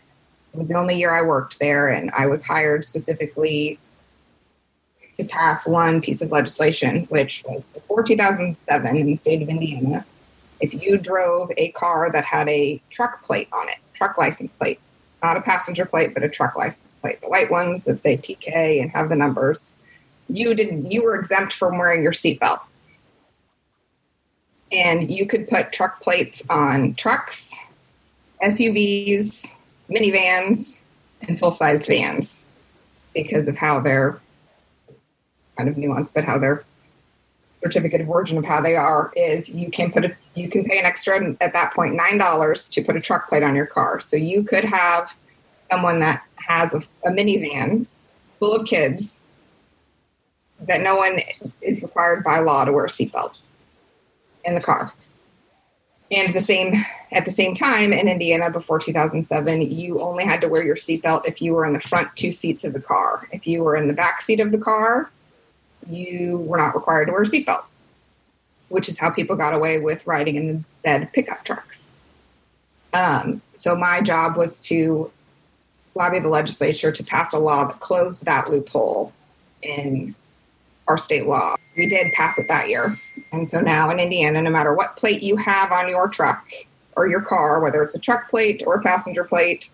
was 0.57 0.67
the 0.67 0.75
only 0.75 0.97
year 0.97 1.11
I 1.11 1.21
worked 1.21 1.59
there, 1.59 1.87
and 1.87 2.11
I 2.11 2.27
was 2.27 2.45
hired 2.45 2.83
specifically 2.83 3.79
to 5.17 5.25
pass 5.25 5.67
one 5.67 6.01
piece 6.01 6.21
of 6.21 6.31
legislation, 6.31 7.05
which 7.05 7.43
was 7.47 7.67
before 7.67 8.03
2007 8.03 8.97
in 8.97 9.07
the 9.07 9.15
state 9.15 9.41
of 9.41 9.49
Indiana. 9.49 10.05
If 10.59 10.73
you 10.73 10.97
drove 10.97 11.51
a 11.57 11.69
car 11.71 12.11
that 12.11 12.25
had 12.25 12.49
a 12.49 12.81
truck 12.89 13.23
plate 13.23 13.47
on 13.51 13.69
it, 13.69 13.77
truck 13.93 14.17
license 14.17 14.53
plate, 14.53 14.79
not 15.23 15.37
a 15.37 15.41
passenger 15.41 15.85
plate, 15.85 16.13
but 16.13 16.23
a 16.23 16.29
truck 16.29 16.55
license 16.55 16.95
plate, 16.95 17.21
the 17.21 17.29
white 17.29 17.51
ones 17.51 17.85
that 17.85 18.01
say 18.01 18.17
TK 18.17 18.81
and 18.81 18.91
have 18.91 19.09
the 19.09 19.15
numbers, 19.15 19.73
you 20.29 20.53
did 20.53 20.91
you 20.91 21.03
were 21.03 21.15
exempt 21.15 21.53
from 21.53 21.77
wearing 21.77 22.03
your 22.03 22.11
seatbelt 22.11 22.59
and 24.71 25.09
you 25.09 25.25
could 25.25 25.47
put 25.47 25.71
truck 25.71 26.01
plates 26.01 26.43
on 26.49 26.93
trucks, 26.95 27.55
SUVs, 28.43 29.51
minivans, 29.89 30.83
and 31.21 31.39
full 31.39 31.51
sized 31.51 31.85
vans 31.87 32.45
because 33.13 33.47
of 33.47 33.57
how 33.57 33.79
they're 33.79 34.19
kind 35.57 35.69
of 35.69 35.75
nuanced, 35.75 36.13
but 36.13 36.23
how 36.23 36.37
their 36.37 36.63
certificate 37.63 38.01
of 38.01 38.09
origin 38.09 38.37
of 38.37 38.45
how 38.45 38.61
they 38.61 38.75
are 38.75 39.11
is 39.15 39.49
you 39.49 39.71
can 39.71 39.91
put 39.91 40.05
a 40.05 40.15
you 40.35 40.47
can 40.47 40.63
pay 40.63 40.77
an 40.77 40.85
extra 40.85 41.35
at 41.41 41.53
that 41.53 41.73
point 41.73 41.95
nine 41.95 42.17
dollars 42.17 42.69
to 42.69 42.83
put 42.83 42.95
a 42.95 43.01
truck 43.01 43.27
plate 43.27 43.43
on 43.43 43.55
your 43.55 43.65
car. 43.65 43.99
So 43.99 44.15
you 44.15 44.43
could 44.43 44.63
have 44.63 45.15
someone 45.71 45.99
that 45.99 46.23
has 46.35 46.73
a, 46.73 46.77
a 47.07 47.11
minivan 47.11 47.87
full 48.39 48.53
of 48.53 48.65
kids 48.65 49.25
that 50.61 50.81
no 50.81 50.95
one 50.95 51.19
is 51.61 51.81
required 51.81 52.23
by 52.23 52.39
law 52.39 52.65
to 52.65 52.71
wear 52.71 52.85
a 52.85 52.89
seatbelt 52.89 53.41
in 54.45 54.55
the 54.55 54.61
car. 54.61 54.89
And 56.09 56.33
the 56.33 56.41
same 56.41 56.73
at 57.11 57.25
the 57.25 57.31
same 57.31 57.53
time 57.53 57.93
in 57.93 58.07
Indiana 58.07 58.49
before 58.49 58.79
2007, 58.79 59.61
you 59.61 59.99
only 59.99 60.23
had 60.23 60.41
to 60.41 60.47
wear 60.47 60.63
your 60.63 60.75
seatbelt 60.75 61.25
if 61.25 61.41
you 61.41 61.53
were 61.53 61.65
in 61.65 61.73
the 61.73 61.79
front 61.79 62.13
two 62.15 62.31
seats 62.31 62.63
of 62.63 62.73
the 62.73 62.79
car. 62.79 63.27
If 63.31 63.45
you 63.45 63.63
were 63.63 63.75
in 63.75 63.87
the 63.87 63.93
back 63.93 64.21
seat 64.21 64.39
of 64.39 64.51
the 64.51 64.57
car, 64.57 65.09
you 65.89 66.39
were 66.39 66.57
not 66.57 66.75
required 66.75 67.05
to 67.05 67.11
wear 67.11 67.23
a 67.23 67.25
seatbelt, 67.25 67.63
which 68.69 68.87
is 68.89 68.97
how 68.97 69.09
people 69.09 69.35
got 69.35 69.53
away 69.53 69.79
with 69.79 70.05
riding 70.07 70.35
in 70.35 70.47
the 70.47 70.63
bed 70.83 71.11
pickup 71.13 71.43
trucks. 71.43 71.91
Um, 72.93 73.41
so 73.53 73.75
my 73.75 74.01
job 74.01 74.37
was 74.37 74.59
to 74.61 75.11
lobby 75.95 76.19
the 76.19 76.29
legislature 76.29 76.91
to 76.91 77.03
pass 77.03 77.33
a 77.33 77.39
law 77.39 77.65
that 77.65 77.79
closed 77.79 78.25
that 78.25 78.49
loophole 78.49 79.11
in 79.61 80.15
our 80.87 80.97
state 80.97 81.27
law. 81.27 81.55
We 81.75 81.85
did 81.85 82.13
pass 82.13 82.39
it 82.39 82.47
that 82.47 82.69
year. 82.69 82.93
And 83.31 83.49
so 83.49 83.61
now 83.61 83.89
in 83.89 83.99
Indiana, 83.99 84.41
no 84.41 84.49
matter 84.49 84.73
what 84.73 84.95
plate 84.95 85.21
you 85.21 85.35
have 85.37 85.71
on 85.71 85.87
your 85.89 86.07
truck 86.07 86.49
or 86.95 87.07
your 87.07 87.21
car, 87.21 87.61
whether 87.61 87.83
it's 87.83 87.95
a 87.95 87.99
truck 87.99 88.29
plate 88.29 88.63
or 88.65 88.75
a 88.75 88.81
passenger 88.81 89.23
plate, 89.23 89.69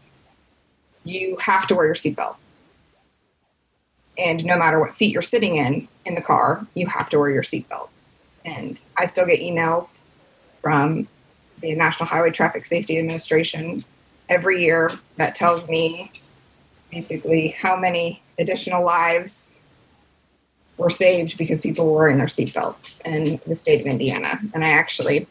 you 1.03 1.37
have 1.39 1.67
to 1.67 1.75
wear 1.75 1.85
your 1.85 1.95
seatbelt. 1.95 2.35
And 4.17 4.45
no 4.45 4.57
matter 4.57 4.79
what 4.79 4.93
seat 4.93 5.11
you're 5.11 5.21
sitting 5.21 5.55
in 5.55 5.87
in 6.05 6.15
the 6.15 6.21
car, 6.21 6.65
you 6.75 6.87
have 6.87 7.09
to 7.09 7.19
wear 7.19 7.29
your 7.29 7.43
seatbelt. 7.43 7.89
And 8.45 8.83
I 8.97 9.05
still 9.05 9.25
get 9.25 9.39
emails 9.39 10.01
from 10.61 11.07
the 11.61 11.75
National 11.75 12.07
Highway 12.07 12.31
Traffic 12.31 12.65
Safety 12.65 12.99
Administration 12.99 13.83
every 14.29 14.61
year 14.61 14.91
that 15.15 15.35
tells 15.35 15.67
me 15.67 16.11
basically 16.91 17.49
how 17.49 17.75
many 17.75 18.21
additional 18.37 18.83
lives 18.83 19.61
were 20.77 20.89
saved 20.89 21.37
because 21.37 21.61
people 21.61 21.85
were 21.85 21.99
wearing 21.99 22.17
their 22.17 22.27
seatbelts 22.27 23.01
in 23.05 23.39
the 23.45 23.55
state 23.55 23.81
of 23.81 23.87
Indiana. 23.87 24.39
And 24.53 24.63
I 24.63 24.69
actually 24.69 25.27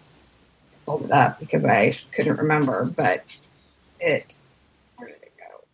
pulled 0.87 1.05
it 1.05 1.11
up 1.11 1.41
because 1.41 1.65
I 1.65 1.93
couldn't 2.13 2.37
remember, 2.37 2.85
but 2.97 3.37
it, 4.01 4.37
where 4.97 5.09
did 5.09 5.23
it 5.23 5.33
go? 5.39 5.65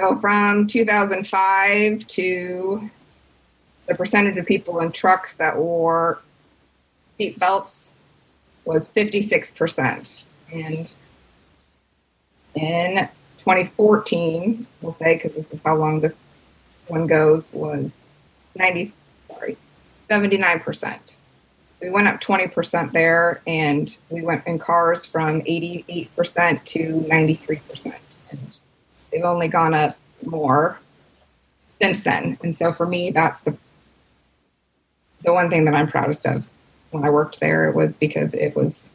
So 0.00 0.20
from 0.20 0.66
2005 0.66 2.06
to 2.06 2.90
the 3.86 3.94
percentage 3.94 4.36
of 4.36 4.46
people 4.46 4.80
in 4.80 4.92
trucks 4.92 5.36
that 5.36 5.56
wore 5.56 6.20
seatbelts 7.18 7.90
was 8.64 8.92
56%. 8.92 10.24
And 10.52 10.88
in 12.54 13.08
2014, 13.38 14.66
we'll 14.80 14.92
say, 14.92 15.14
because 15.14 15.34
this 15.34 15.52
is 15.52 15.62
how 15.62 15.76
long 15.76 16.00
this 16.00 16.30
one 16.88 17.06
goes 17.06 17.52
was 17.52 18.08
90, 18.54 18.92
sorry, 19.28 19.56
79%. 20.08 21.14
We 21.80 21.90
went 21.90 22.08
up 22.08 22.20
20% 22.20 22.92
there, 22.92 23.42
and 23.46 23.96
we 24.08 24.22
went 24.22 24.46
in 24.46 24.58
cars 24.58 25.04
from 25.04 25.42
88% 25.42 26.64
to 26.64 27.00
93%. 27.08 27.94
And 28.30 28.56
they've 29.10 29.24
only 29.24 29.48
gone 29.48 29.74
up 29.74 29.96
more 30.24 30.80
since 31.80 32.02
then. 32.02 32.38
And 32.42 32.56
so 32.56 32.72
for 32.72 32.86
me, 32.86 33.10
that's 33.10 33.42
the 33.42 33.56
the 35.22 35.32
one 35.32 35.50
thing 35.50 35.64
that 35.64 35.74
I'm 35.74 35.88
proudest 35.88 36.24
of 36.26 36.48
when 36.90 37.04
I 37.04 37.10
worked 37.10 37.40
there 37.40 37.72
was 37.72 37.96
because 37.96 38.32
it 38.32 38.54
was 38.54 38.92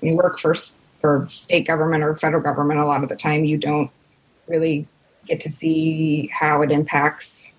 when 0.00 0.12
you 0.12 0.16
work 0.16 0.38
for 0.38 0.54
for 1.00 1.26
state 1.28 1.66
government 1.66 2.02
or 2.02 2.16
federal 2.16 2.42
government, 2.42 2.80
a 2.80 2.86
lot 2.86 3.02
of 3.02 3.08
the 3.08 3.16
time 3.16 3.44
you 3.44 3.58
don't 3.58 3.90
really 4.48 4.86
get 5.26 5.40
to 5.40 5.50
see 5.50 6.28
how 6.32 6.62
it 6.62 6.70
impacts 6.70 7.52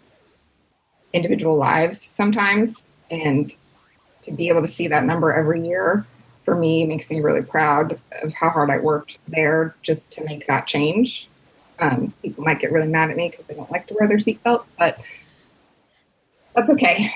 individual 1.13 1.55
lives 1.55 2.01
sometimes. 2.01 2.83
And 3.09 3.55
to 4.23 4.31
be 4.31 4.49
able 4.49 4.61
to 4.61 4.67
see 4.67 4.87
that 4.87 5.05
number 5.05 5.33
every 5.33 5.65
year 5.65 6.05
for 6.43 6.55
me 6.55 6.85
makes 6.85 7.09
me 7.11 7.19
really 7.19 7.41
proud 7.41 7.99
of 8.23 8.33
how 8.33 8.49
hard 8.49 8.69
I 8.69 8.77
worked 8.77 9.19
there 9.27 9.75
just 9.81 10.11
to 10.13 10.23
make 10.23 10.47
that 10.47 10.67
change. 10.67 11.27
Um, 11.79 12.13
people 12.21 12.43
might 12.43 12.59
get 12.59 12.71
really 12.71 12.87
mad 12.87 13.11
at 13.11 13.17
me 13.17 13.29
because 13.29 13.45
they 13.45 13.53
don't 13.53 13.69
like 13.71 13.87
to 13.87 13.95
wear 13.99 14.07
their 14.07 14.17
seatbelts, 14.17 14.73
but 14.77 15.01
that's 16.55 16.69
okay. 16.71 17.13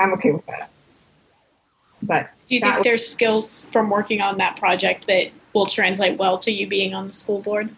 I'm 0.00 0.12
okay 0.14 0.32
with 0.32 0.46
that. 0.46 0.70
But 2.02 2.30
do 2.46 2.54
you 2.54 2.60
think 2.60 2.84
there's 2.84 3.06
skills 3.06 3.66
from 3.72 3.90
working 3.90 4.20
on 4.20 4.38
that 4.38 4.56
project 4.56 5.06
that 5.06 5.30
will 5.52 5.66
translate 5.66 6.18
well 6.18 6.38
to 6.38 6.50
you 6.50 6.66
being 6.66 6.94
on 6.94 7.08
the 7.08 7.12
school 7.12 7.40
board? 7.40 7.74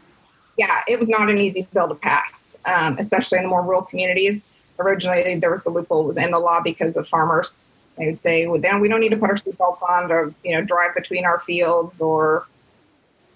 Yeah, 0.60 0.82
it 0.86 0.98
was 0.98 1.08
not 1.08 1.30
an 1.30 1.38
easy 1.38 1.66
bill 1.72 1.88
to 1.88 1.94
pass, 1.94 2.58
um, 2.66 2.98
especially 2.98 3.38
in 3.38 3.44
the 3.44 3.48
more 3.48 3.62
rural 3.62 3.80
communities. 3.80 4.74
Originally, 4.78 5.36
there 5.36 5.50
was 5.50 5.62
the 5.62 5.70
loophole 5.70 6.04
was 6.04 6.18
in 6.18 6.30
the 6.32 6.38
law 6.38 6.60
because 6.60 6.98
of 6.98 7.08
farmers. 7.08 7.70
They 7.96 8.04
would 8.04 8.20
say, 8.20 8.46
"Well, 8.46 8.60
then 8.60 8.78
we 8.78 8.86
don't 8.86 9.00
need 9.00 9.08
to 9.08 9.16
put 9.16 9.30
our 9.30 9.36
seatbelts 9.36 9.80
on 9.80 10.10
to, 10.10 10.34
you 10.44 10.52
know, 10.52 10.62
drive 10.62 10.94
between 10.94 11.24
our 11.24 11.40
fields, 11.40 12.02
or, 12.02 12.46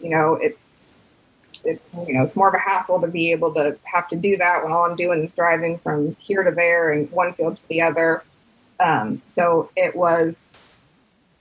you 0.03 0.11
know, 0.11 0.35
it's, 0.35 0.85
it's, 1.65 1.89
you 2.07 2.13
know, 2.13 2.25
it's 2.25 2.37
more 2.37 2.49
of 2.49 2.55
a 2.55 2.59
hassle 2.59 3.01
to 3.01 3.09
be 3.09 3.33
able 3.33 3.55
to 3.55 3.79
have 3.85 4.07
to 4.09 4.17
do 4.17 4.37
that 4.37 4.63
when 4.63 4.71
all 4.71 4.85
I'm 4.85 4.95
doing 4.95 5.25
is 5.25 5.35
driving 5.35 5.79
from 5.79 6.15
here 6.21 6.43
to 6.43 6.51
there 6.51 6.93
and 6.93 7.11
one 7.11 7.33
field 7.33 7.57
to 7.57 7.69
the 7.69 7.81
other." 7.81 8.23
Um, 8.81 9.23
so 9.25 9.71
it 9.77 9.97
was 9.97 10.69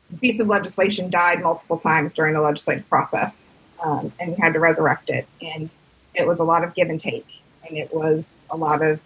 a 0.09 0.15
piece 0.15 0.39
of 0.39 0.47
legislation 0.47 1.09
died 1.09 1.41
multiple 1.41 1.77
times 1.77 2.13
during 2.13 2.35
the 2.35 2.41
legislative 2.41 2.87
process 2.87 3.49
um, 3.83 4.11
and 4.19 4.31
we 4.31 4.35
had 4.37 4.53
to 4.53 4.59
resurrect 4.59 5.09
it. 5.09 5.27
And 5.41 5.69
it 6.15 6.27
was 6.27 6.39
a 6.39 6.43
lot 6.43 6.63
of 6.63 6.73
give 6.73 6.89
and 6.89 6.99
take, 6.99 7.41
and 7.67 7.77
it 7.77 7.93
was 7.93 8.39
a 8.49 8.57
lot 8.57 8.81
of 8.81 8.99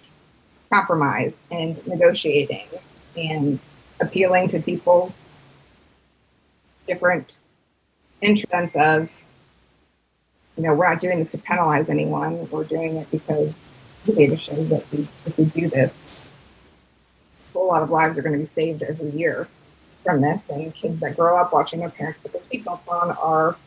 compromise 0.72 1.44
and 1.52 1.86
negotiating 1.88 2.68
and 3.18 3.60
appealing 4.00 4.48
to 4.50 4.60
people's 4.60 5.38
different 6.88 7.40
interests 8.22 8.76
of, 8.76 9.10
you 10.56 10.64
know, 10.64 10.74
we're 10.74 10.88
not 10.88 11.02
doing 11.02 11.20
this 11.20 11.32
to 11.32 11.38
penalize 11.38 11.90
anyone. 11.90 12.50
We're 12.50 12.64
doing 12.64 12.98
it 12.98 13.12
because 13.12 13.68
the 14.06 14.14
data 14.14 14.38
shows 14.38 14.70
that 14.70 14.84
we, 14.92 15.08
if 15.26 15.38
we 15.38 15.46
do 15.46 15.68
this, 15.68 16.14
a 17.56 17.60
lot 17.60 17.82
of 17.82 17.90
lives 17.90 18.18
are 18.18 18.22
going 18.22 18.34
to 18.34 18.40
be 18.40 18.46
saved 18.46 18.84
every 18.84 19.10
year 19.10 19.48
from 20.04 20.22
this. 20.22 20.50
And 20.50 20.74
kids 20.74 21.00
that 21.00 21.16
grow 21.16 21.38
up 21.38 21.52
watching 21.52 21.80
their 21.80 21.90
parents 21.90 22.20
put 22.20 22.32
their 22.32 22.42
seatbelts 22.42 22.88
on 22.88 23.12
are 23.18 23.58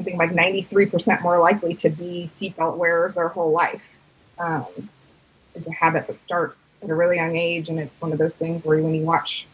something 0.00 0.16
like 0.16 0.30
93% 0.30 1.20
more 1.20 1.38
likely 1.38 1.74
to 1.74 1.90
be 1.90 2.30
seatbelt 2.34 2.78
wearers 2.78 3.16
their 3.16 3.28
whole 3.28 3.52
life. 3.52 3.82
Um, 4.38 4.64
it's 5.54 5.66
a 5.66 5.72
habit 5.72 6.06
that 6.06 6.18
starts 6.18 6.78
at 6.82 6.88
a 6.88 6.94
really 6.94 7.16
young 7.16 7.36
age, 7.36 7.68
and 7.68 7.78
it's 7.78 8.00
one 8.00 8.10
of 8.10 8.16
those 8.16 8.34
things 8.34 8.64
where 8.64 8.82
when 8.82 8.94
you 8.94 9.04
watch 9.04 9.46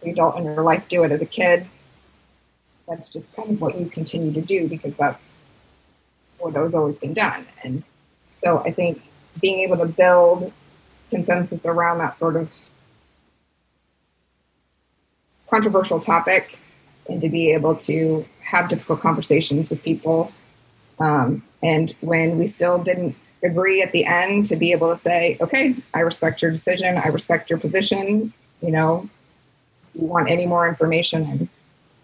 the 0.00 0.10
adult 0.10 0.38
in 0.38 0.44
your 0.44 0.62
life 0.62 0.88
do 0.88 1.04
it 1.04 1.12
as 1.12 1.20
a 1.20 1.26
kid, 1.26 1.66
that's 2.88 3.10
just 3.10 3.36
kind 3.36 3.50
of 3.50 3.60
what 3.60 3.78
you 3.78 3.84
continue 3.86 4.32
to 4.32 4.40
do 4.40 4.66
because 4.66 4.94
that's 4.94 5.42
what 6.38 6.54
has 6.54 6.74
always 6.74 6.96
been 6.96 7.12
done. 7.12 7.46
And 7.62 7.82
so 8.42 8.62
I 8.64 8.70
think 8.70 9.10
being 9.42 9.60
able 9.60 9.76
to 9.76 9.86
build 9.86 10.52
consensus 11.10 11.66
around 11.66 11.98
that 11.98 12.16
sort 12.16 12.36
of 12.36 12.54
controversial 15.50 16.00
topic 16.00 16.58
and 17.10 17.20
to 17.20 17.28
be 17.28 17.52
able 17.52 17.76
to 17.76 18.24
have 18.44 18.68
difficult 18.68 19.00
conversations 19.00 19.70
with 19.70 19.82
people. 19.82 20.32
Um, 20.98 21.42
and 21.62 21.94
when 22.00 22.38
we 22.38 22.46
still 22.46 22.82
didn't 22.82 23.16
agree 23.42 23.82
at 23.82 23.92
the 23.92 24.04
end, 24.04 24.46
to 24.46 24.56
be 24.56 24.72
able 24.72 24.90
to 24.90 24.96
say, 24.96 25.36
okay, 25.40 25.74
I 25.92 26.00
respect 26.00 26.42
your 26.42 26.50
decision, 26.50 26.96
I 26.96 27.08
respect 27.08 27.50
your 27.50 27.58
position. 27.58 28.32
You 28.62 28.70
know, 28.70 29.08
if 29.94 30.00
you 30.00 30.06
want 30.06 30.30
any 30.30 30.46
more 30.46 30.68
information, 30.68 31.26
I'm 31.26 31.48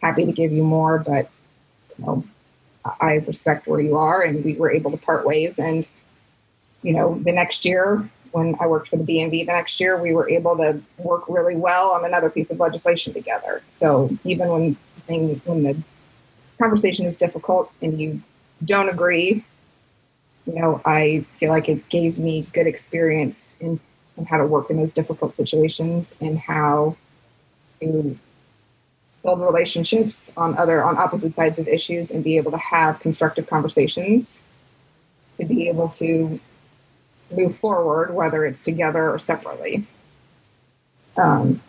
happy 0.02 0.26
to 0.26 0.32
give 0.32 0.52
you 0.52 0.62
more, 0.62 0.98
but 0.98 1.30
you 1.98 2.04
know, 2.04 2.24
I 3.00 3.16
respect 3.26 3.66
where 3.66 3.80
you 3.80 3.96
are, 3.96 4.22
and 4.22 4.44
we 4.44 4.54
were 4.54 4.70
able 4.70 4.90
to 4.90 4.96
part 4.96 5.26
ways. 5.26 5.58
And 5.58 5.86
you 6.82 6.92
know, 6.92 7.18
the 7.18 7.32
next 7.32 7.64
year 7.64 8.08
when 8.32 8.54
I 8.60 8.66
worked 8.66 8.88
for 8.88 8.96
the 8.96 9.04
BMV 9.04 9.46
the 9.46 9.52
next 9.52 9.80
year, 9.80 10.00
we 10.00 10.14
were 10.14 10.28
able 10.28 10.56
to 10.56 10.80
work 10.98 11.24
really 11.28 11.56
well 11.56 11.90
on 11.90 12.04
another 12.04 12.30
piece 12.30 12.50
of 12.50 12.60
legislation 12.60 13.12
together. 13.12 13.62
So 13.68 14.10
even 14.24 14.48
when 14.48 14.76
when 15.06 15.62
the 15.62 15.76
conversation 16.60 17.06
is 17.06 17.16
difficult 17.16 17.72
and 17.82 18.00
you 18.00 18.22
don't 18.64 18.88
agree, 18.88 19.44
you 20.46 20.54
know, 20.54 20.80
I 20.84 21.24
feel 21.38 21.50
like 21.50 21.68
it 21.68 21.88
gave 21.88 22.18
me 22.18 22.46
good 22.52 22.66
experience 22.66 23.54
in, 23.60 23.80
in 24.16 24.26
how 24.26 24.38
to 24.38 24.46
work 24.46 24.70
in 24.70 24.76
those 24.76 24.92
difficult 24.92 25.34
situations 25.34 26.14
and 26.20 26.38
how 26.38 26.96
to 27.80 28.18
build 29.22 29.40
relationships 29.40 30.30
on 30.36 30.56
other 30.56 30.82
on 30.82 30.96
opposite 30.96 31.34
sides 31.34 31.58
of 31.58 31.68
issues 31.68 32.10
and 32.10 32.22
be 32.24 32.36
able 32.36 32.50
to 32.50 32.58
have 32.58 33.00
constructive 33.00 33.46
conversations 33.46 34.40
to 35.38 35.44
be 35.44 35.68
able 35.68 35.88
to 35.88 36.38
move 37.30 37.56
forward, 37.56 38.14
whether 38.14 38.44
it's 38.44 38.62
together 38.62 39.10
or 39.10 39.18
separately. 39.18 39.86
Um, 41.16 41.60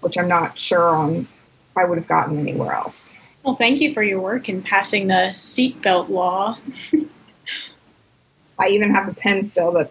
which 0.00 0.18
I'm 0.18 0.28
not 0.28 0.58
sure 0.58 0.94
on 0.94 1.26
I 1.76 1.84
would 1.84 1.98
have 1.98 2.08
gotten 2.08 2.38
anywhere 2.38 2.72
else. 2.72 3.12
Well, 3.42 3.54
thank 3.54 3.80
you 3.80 3.94
for 3.94 4.02
your 4.02 4.20
work 4.20 4.48
in 4.48 4.62
passing 4.62 5.06
the 5.06 5.32
seatbelt 5.34 6.08
law. 6.08 6.58
I 8.58 8.68
even 8.68 8.92
have 8.94 9.08
a 9.08 9.14
pen 9.14 9.44
still 9.44 9.72
that 9.72 9.90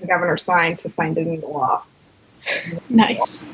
the 0.00 0.06
governor 0.06 0.36
signed 0.36 0.78
to 0.80 0.88
sign 0.88 1.12
it 1.12 1.26
into 1.26 1.46
law. 1.46 1.82
Nice. 2.88 3.44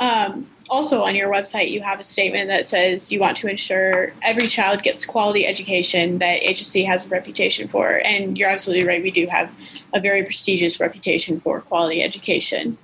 Um, 0.00 0.48
also 0.68 1.02
on 1.02 1.14
your 1.14 1.30
website 1.30 1.70
you 1.70 1.80
have 1.80 2.00
a 2.00 2.04
statement 2.04 2.48
that 2.48 2.66
says 2.66 3.12
you 3.12 3.20
want 3.20 3.36
to 3.36 3.46
ensure 3.46 4.12
every 4.22 4.48
child 4.48 4.82
gets 4.82 5.04
quality 5.04 5.46
education 5.46 6.18
that 6.18 6.42
HSE 6.42 6.86
has 6.86 7.06
a 7.06 7.08
reputation 7.08 7.68
for. 7.68 8.00
And 8.04 8.36
you're 8.36 8.48
absolutely 8.48 8.86
right, 8.86 9.02
we 9.02 9.10
do 9.10 9.26
have 9.26 9.50
a 9.92 10.00
very 10.00 10.24
prestigious 10.24 10.80
reputation 10.80 11.40
for 11.40 11.60
quality 11.60 12.02
education. 12.02 12.76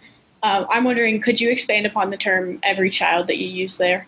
Um, 0.43 0.67
I'm 0.71 0.85
wondering, 0.85 1.21
could 1.21 1.41
you 1.41 1.51
expand 1.51 1.87
upon 1.87 2.11
the 2.11 2.17
term 2.17 2.61
every 2.63 2.91
child 2.91 3.27
that 3.27 3.37
you 3.39 3.49
use 3.49 3.77
there? 3.77 4.07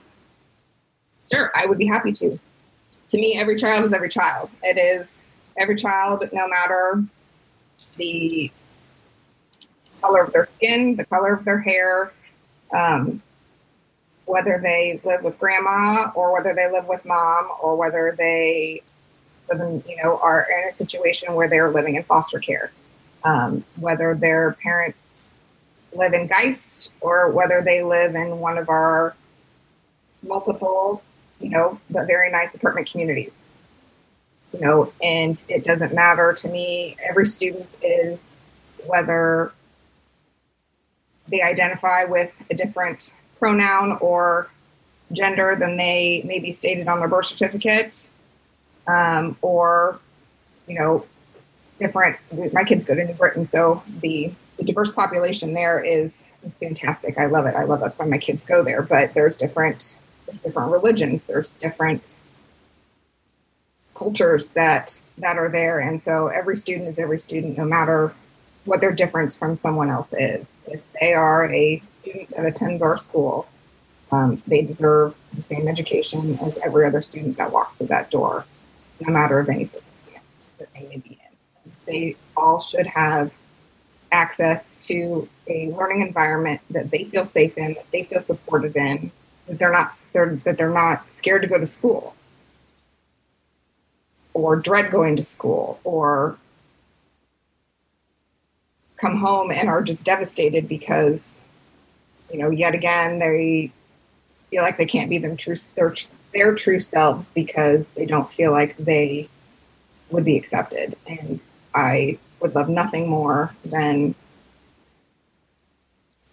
Sure, 1.30 1.52
I 1.54 1.66
would 1.66 1.78
be 1.78 1.86
happy 1.86 2.12
to. 2.12 2.38
To 3.10 3.18
me, 3.18 3.38
every 3.38 3.56
child 3.56 3.84
is 3.84 3.92
every 3.92 4.08
child. 4.08 4.50
It 4.62 4.78
is 4.78 5.16
every 5.58 5.76
child, 5.76 6.26
no 6.32 6.48
matter 6.48 7.04
the 7.96 8.50
color 10.00 10.22
of 10.22 10.32
their 10.32 10.48
skin, 10.54 10.96
the 10.96 11.04
color 11.04 11.34
of 11.34 11.44
their 11.44 11.58
hair, 11.58 12.12
um, 12.72 13.22
whether 14.24 14.58
they 14.62 15.00
live 15.04 15.24
with 15.24 15.38
grandma 15.38 16.10
or 16.14 16.32
whether 16.32 16.54
they 16.54 16.70
live 16.70 16.86
with 16.86 17.04
mom 17.04 17.48
or 17.60 17.76
whether 17.76 18.14
they 18.16 18.80
live 19.50 19.60
in, 19.60 19.84
you 19.86 20.02
know, 20.02 20.18
are 20.18 20.46
in 20.50 20.68
a 20.68 20.72
situation 20.72 21.34
where 21.34 21.48
they're 21.48 21.70
living 21.70 21.96
in 21.96 22.02
foster 22.02 22.38
care, 22.38 22.72
um, 23.24 23.64
whether 23.76 24.14
their 24.14 24.52
parents 24.62 25.14
live 25.94 26.12
in 26.12 26.26
Geist 26.26 26.90
or 27.00 27.30
whether 27.30 27.60
they 27.60 27.82
live 27.82 28.14
in 28.14 28.38
one 28.38 28.58
of 28.58 28.68
our 28.68 29.14
multiple, 30.22 31.02
you 31.40 31.50
know, 31.50 31.78
but 31.90 32.06
very 32.06 32.30
nice 32.30 32.54
apartment 32.54 32.90
communities. 32.90 33.46
You 34.52 34.60
know, 34.60 34.92
and 35.02 35.42
it 35.48 35.64
doesn't 35.64 35.94
matter 35.94 36.34
to 36.34 36.48
me. 36.48 36.96
Every 37.08 37.24
student 37.24 37.74
is 37.82 38.30
whether 38.86 39.52
they 41.28 41.40
identify 41.40 42.04
with 42.04 42.44
a 42.50 42.54
different 42.54 43.14
pronoun 43.38 43.96
or 44.00 44.50
gender 45.10 45.56
than 45.58 45.76
they 45.76 46.22
may 46.26 46.38
be 46.38 46.52
stated 46.52 46.88
on 46.88 47.00
their 47.00 47.08
birth 47.08 47.26
certificate, 47.26 48.08
um, 48.86 49.36
or 49.40 49.98
you 50.66 50.78
know, 50.78 51.06
different. 51.78 52.16
My 52.52 52.64
kids 52.64 52.84
go 52.84 52.94
to 52.94 53.04
New 53.04 53.14
Britton, 53.14 53.44
so 53.44 53.82
the, 54.00 54.32
the 54.56 54.64
diverse 54.64 54.92
population 54.92 55.54
there 55.54 55.82
is 55.82 56.30
is 56.44 56.58
fantastic. 56.58 57.18
I 57.18 57.26
love 57.26 57.46
it. 57.46 57.54
I 57.54 57.64
love 57.64 57.80
that's 57.80 57.98
why 57.98 58.06
my 58.06 58.18
kids 58.18 58.44
go 58.44 58.62
there. 58.62 58.82
But 58.82 59.14
there's 59.14 59.36
different 59.36 59.98
there's 60.26 60.38
different 60.38 60.72
religions. 60.72 61.26
There's 61.26 61.56
different 61.56 62.16
cultures 63.94 64.50
that 64.50 65.00
that 65.18 65.38
are 65.38 65.48
there, 65.48 65.78
and 65.78 66.00
so 66.00 66.28
every 66.28 66.56
student 66.56 66.88
is 66.88 66.98
every 66.98 67.18
student, 67.18 67.58
no 67.58 67.64
matter 67.64 68.14
what 68.64 68.80
their 68.80 68.92
difference 68.92 69.36
from 69.36 69.56
someone 69.56 69.90
else 69.90 70.12
is. 70.12 70.60
If 70.66 70.80
they 71.00 71.14
are 71.14 71.52
a 71.52 71.82
student 71.86 72.30
that 72.30 72.46
attends 72.46 72.80
our 72.80 72.96
school, 72.96 73.48
um, 74.12 74.42
they 74.46 74.62
deserve 74.62 75.16
the 75.34 75.42
same 75.42 75.66
education 75.66 76.38
as 76.42 76.58
every 76.58 76.86
other 76.86 77.02
student 77.02 77.38
that 77.38 77.50
walks 77.50 77.78
through 77.78 77.88
that 77.88 78.10
door, 78.10 78.44
no 79.00 79.12
matter 79.12 79.40
of 79.40 79.48
any 79.48 79.64
circumstance 79.64 80.40
that 80.58 80.72
they 80.74 80.86
may 80.88 80.98
be 80.98 81.18
in. 81.24 81.72
They 81.86 82.16
all 82.36 82.60
should 82.60 82.86
have 82.86 83.34
access 84.12 84.76
to 84.76 85.28
a 85.48 85.70
learning 85.70 86.02
environment 86.02 86.60
that 86.70 86.90
they 86.90 87.04
feel 87.04 87.24
safe 87.24 87.58
in, 87.58 87.74
that 87.74 87.90
they 87.90 88.04
feel 88.04 88.20
supported 88.20 88.76
in, 88.76 89.10
that 89.46 89.58
they're 89.58 89.72
not 89.72 89.92
they're, 90.12 90.36
that 90.44 90.58
they're 90.58 90.70
not 90.70 91.10
scared 91.10 91.42
to 91.42 91.48
go 91.48 91.58
to 91.58 91.66
school. 91.66 92.14
Or 94.34 94.56
dread 94.56 94.90
going 94.90 95.16
to 95.16 95.22
school 95.22 95.80
or 95.84 96.38
come 98.96 99.16
home 99.16 99.50
and 99.50 99.68
are 99.68 99.82
just 99.82 100.04
devastated 100.04 100.68
because 100.68 101.42
you 102.32 102.38
know 102.38 102.50
yet 102.50 102.72
again 102.72 103.18
they 103.18 103.72
feel 104.48 104.62
like 104.62 104.78
they 104.78 104.86
can't 104.86 105.10
be 105.10 105.18
them 105.18 105.36
true 105.36 105.56
their, 105.74 105.94
their 106.32 106.54
true 106.54 106.78
selves 106.78 107.32
because 107.32 107.88
they 107.90 108.06
don't 108.06 108.30
feel 108.30 108.52
like 108.52 108.76
they 108.76 109.28
would 110.10 110.24
be 110.24 110.36
accepted. 110.36 110.94
And 111.06 111.40
i 111.74 112.18
would 112.40 112.54
love 112.54 112.68
nothing 112.68 113.08
more 113.08 113.54
than 113.64 114.14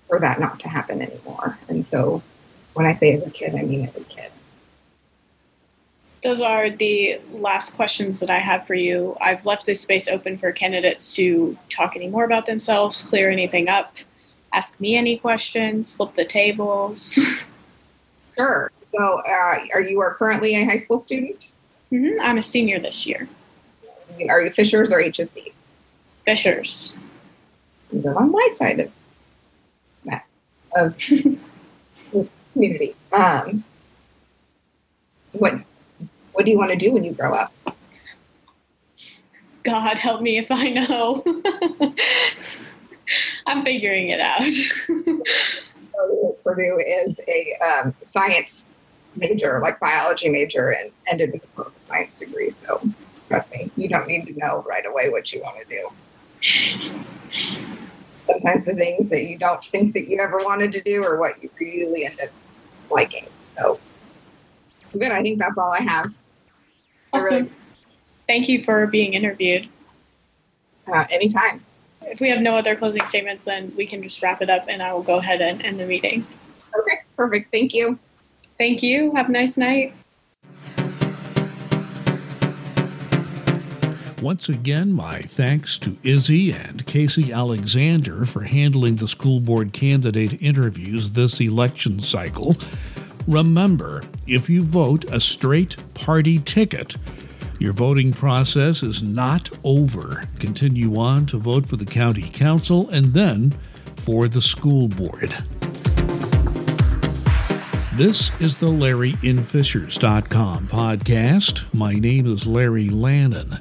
for 0.07 0.19
that 0.19 0.39
not 0.39 0.59
to 0.59 0.69
happen 0.69 1.01
anymore 1.01 1.57
and 1.67 1.85
so 1.85 2.21
when 2.73 2.85
i 2.85 2.93
say 2.93 3.13
every 3.13 3.31
kid 3.31 3.55
i 3.55 3.61
mean 3.61 3.85
every 3.85 4.03
kid 4.05 4.31
those 6.21 6.41
are 6.41 6.69
the 6.69 7.19
last 7.31 7.75
questions 7.75 8.19
that 8.19 8.29
I 8.29 8.39
have 8.39 8.67
for 8.67 8.73
you. 8.73 9.15
I've 9.21 9.45
left 9.45 9.65
this 9.65 9.79
space 9.79 10.09
open 10.09 10.37
for 10.37 10.51
candidates 10.51 11.15
to 11.15 11.57
talk 11.69 11.95
any 11.95 12.09
more 12.09 12.25
about 12.25 12.45
themselves, 12.45 13.01
clear 13.01 13.29
anything 13.29 13.69
up, 13.69 13.95
ask 14.51 14.79
me 14.79 14.97
any 14.97 15.17
questions, 15.17 15.95
flip 15.95 16.15
the 16.15 16.25
tables. 16.25 17.19
Sure. 18.35 18.71
So, 18.95 19.21
uh, 19.27 19.65
are 19.73 19.81
you 19.81 19.99
are 19.99 20.13
currently 20.15 20.55
a 20.55 20.63
high 20.63 20.77
school 20.77 20.97
student? 20.97 21.57
Mm-hmm. 21.91 22.21
I'm 22.21 22.37
a 22.37 22.43
senior 22.43 22.79
this 22.79 23.05
year. 23.05 23.27
Are 24.27 24.41
you 24.41 24.49
Fishers 24.49 24.91
or 24.91 24.97
HSE? 24.97 25.53
Fishers. 26.25 26.95
You're 27.91 28.17
on 28.17 28.31
my 28.31 28.49
side 28.55 28.79
of 28.79 28.97
that 30.05 30.25
of 30.75 30.97
community. 32.53 32.95
Um, 33.11 33.63
what 35.31 35.63
what 36.33 36.45
do 36.45 36.51
you 36.51 36.57
want 36.57 36.71
to 36.71 36.75
do 36.75 36.91
when 36.91 37.03
you 37.03 37.13
grow 37.13 37.33
up? 37.33 37.53
God 39.63 39.97
help 39.97 40.21
me 40.21 40.37
if 40.37 40.47
I 40.49 40.69
know. 40.69 41.23
I'm 43.47 43.63
figuring 43.63 44.09
it 44.09 44.19
out. 44.19 44.41
Purdue 46.43 46.83
is 46.85 47.19
a 47.27 47.55
um, 47.57 47.93
science 48.01 48.69
major, 49.15 49.59
like 49.61 49.79
biology 49.79 50.29
major, 50.29 50.69
and 50.69 50.91
ended 51.07 51.33
with 51.33 51.43
a 51.43 51.47
political 51.47 51.79
science 51.79 52.15
degree. 52.15 52.49
So 52.49 52.81
trust 53.29 53.51
me, 53.53 53.71
you 53.77 53.87
don't 53.87 54.07
need 54.07 54.25
to 54.25 54.37
know 54.37 54.65
right 54.67 54.85
away 54.85 55.09
what 55.09 55.31
you 55.31 55.41
want 55.41 55.57
to 55.59 55.65
do. 55.65 55.89
Sometimes 58.25 58.65
the 58.65 58.75
things 58.75 59.09
that 59.09 59.23
you 59.23 59.37
don't 59.37 59.63
think 59.63 59.93
that 59.93 60.09
you 60.09 60.19
ever 60.19 60.37
wanted 60.43 60.71
to 60.73 60.81
do 60.81 61.03
are 61.03 61.17
what 61.17 61.41
you 61.41 61.49
really 61.59 62.05
end 62.05 62.19
up 62.21 62.29
liking. 62.89 63.27
So 63.57 63.79
good. 64.97 65.11
I 65.11 65.21
think 65.21 65.39
that's 65.39 65.57
all 65.57 65.71
I 65.71 65.81
have. 65.81 66.13
Awesome. 67.13 67.29
Really, 67.29 67.51
Thank 68.27 68.47
you 68.47 68.63
for 68.63 68.85
being 68.85 69.13
interviewed. 69.13 69.67
Uh, 70.87 71.05
anytime. 71.09 71.63
If 72.03 72.19
we 72.19 72.29
have 72.29 72.41
no 72.41 72.55
other 72.55 72.75
closing 72.75 73.05
statements, 73.05 73.45
then 73.45 73.73
we 73.75 73.85
can 73.85 74.03
just 74.03 74.21
wrap 74.21 74.41
it 74.41 74.49
up 74.49 74.65
and 74.67 74.83
I 74.83 74.93
will 74.93 75.03
go 75.03 75.17
ahead 75.17 75.41
and 75.41 75.61
end 75.63 75.79
the 75.79 75.85
meeting. 75.85 76.25
Okay, 76.79 76.99
perfect. 77.17 77.51
Thank 77.51 77.73
you. 77.73 77.97
Thank 78.57 78.83
you. 78.83 79.13
Have 79.15 79.29
a 79.29 79.31
nice 79.31 79.57
night. 79.57 79.93
Once 84.21 84.49
again, 84.49 84.91
my 84.91 85.21
thanks 85.21 85.77
to 85.77 85.97
Izzy 86.03 86.51
and 86.51 86.85
Casey 86.85 87.31
Alexander 87.31 88.25
for 88.25 88.43
handling 88.43 88.97
the 88.97 89.07
school 89.07 89.39
board 89.39 89.71
candidate 89.71 90.41
interviews 90.41 91.11
this 91.11 91.39
election 91.39 92.01
cycle. 92.01 92.57
Remember, 93.27 94.03
if 94.27 94.49
you 94.49 94.61
vote 94.61 95.05
a 95.05 95.21
straight 95.21 95.77
party 95.93 96.39
ticket, 96.39 96.97
your 97.59 97.71
voting 97.71 98.11
process 98.11 98.83
is 98.83 99.01
not 99.01 99.49
over. 99.63 100.25
Continue 100.37 100.99
on 100.99 101.25
to 101.27 101.37
vote 101.37 101.65
for 101.65 101.77
the 101.77 101.85
county 101.85 102.29
council 102.29 102.89
and 102.89 103.13
then 103.13 103.57
for 103.97 104.27
the 104.27 104.41
school 104.41 104.89
board. 104.89 105.31
This 107.95 108.31
is 108.41 108.57
the 108.57 108.67
LarryInFishers.com 108.67 110.67
podcast. 110.67 111.73
My 111.73 111.93
name 111.93 112.33
is 112.33 112.45
Larry 112.45 112.89
Lannon. 112.89 113.59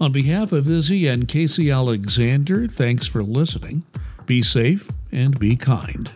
On 0.00 0.12
behalf 0.12 0.50
of 0.52 0.66
Izzy 0.66 1.06
and 1.08 1.28
Casey 1.28 1.70
Alexander, 1.70 2.66
thanks 2.66 3.06
for 3.06 3.22
listening. 3.22 3.82
Be 4.24 4.42
safe 4.42 4.90
and 5.12 5.38
be 5.38 5.56
kind. 5.56 6.10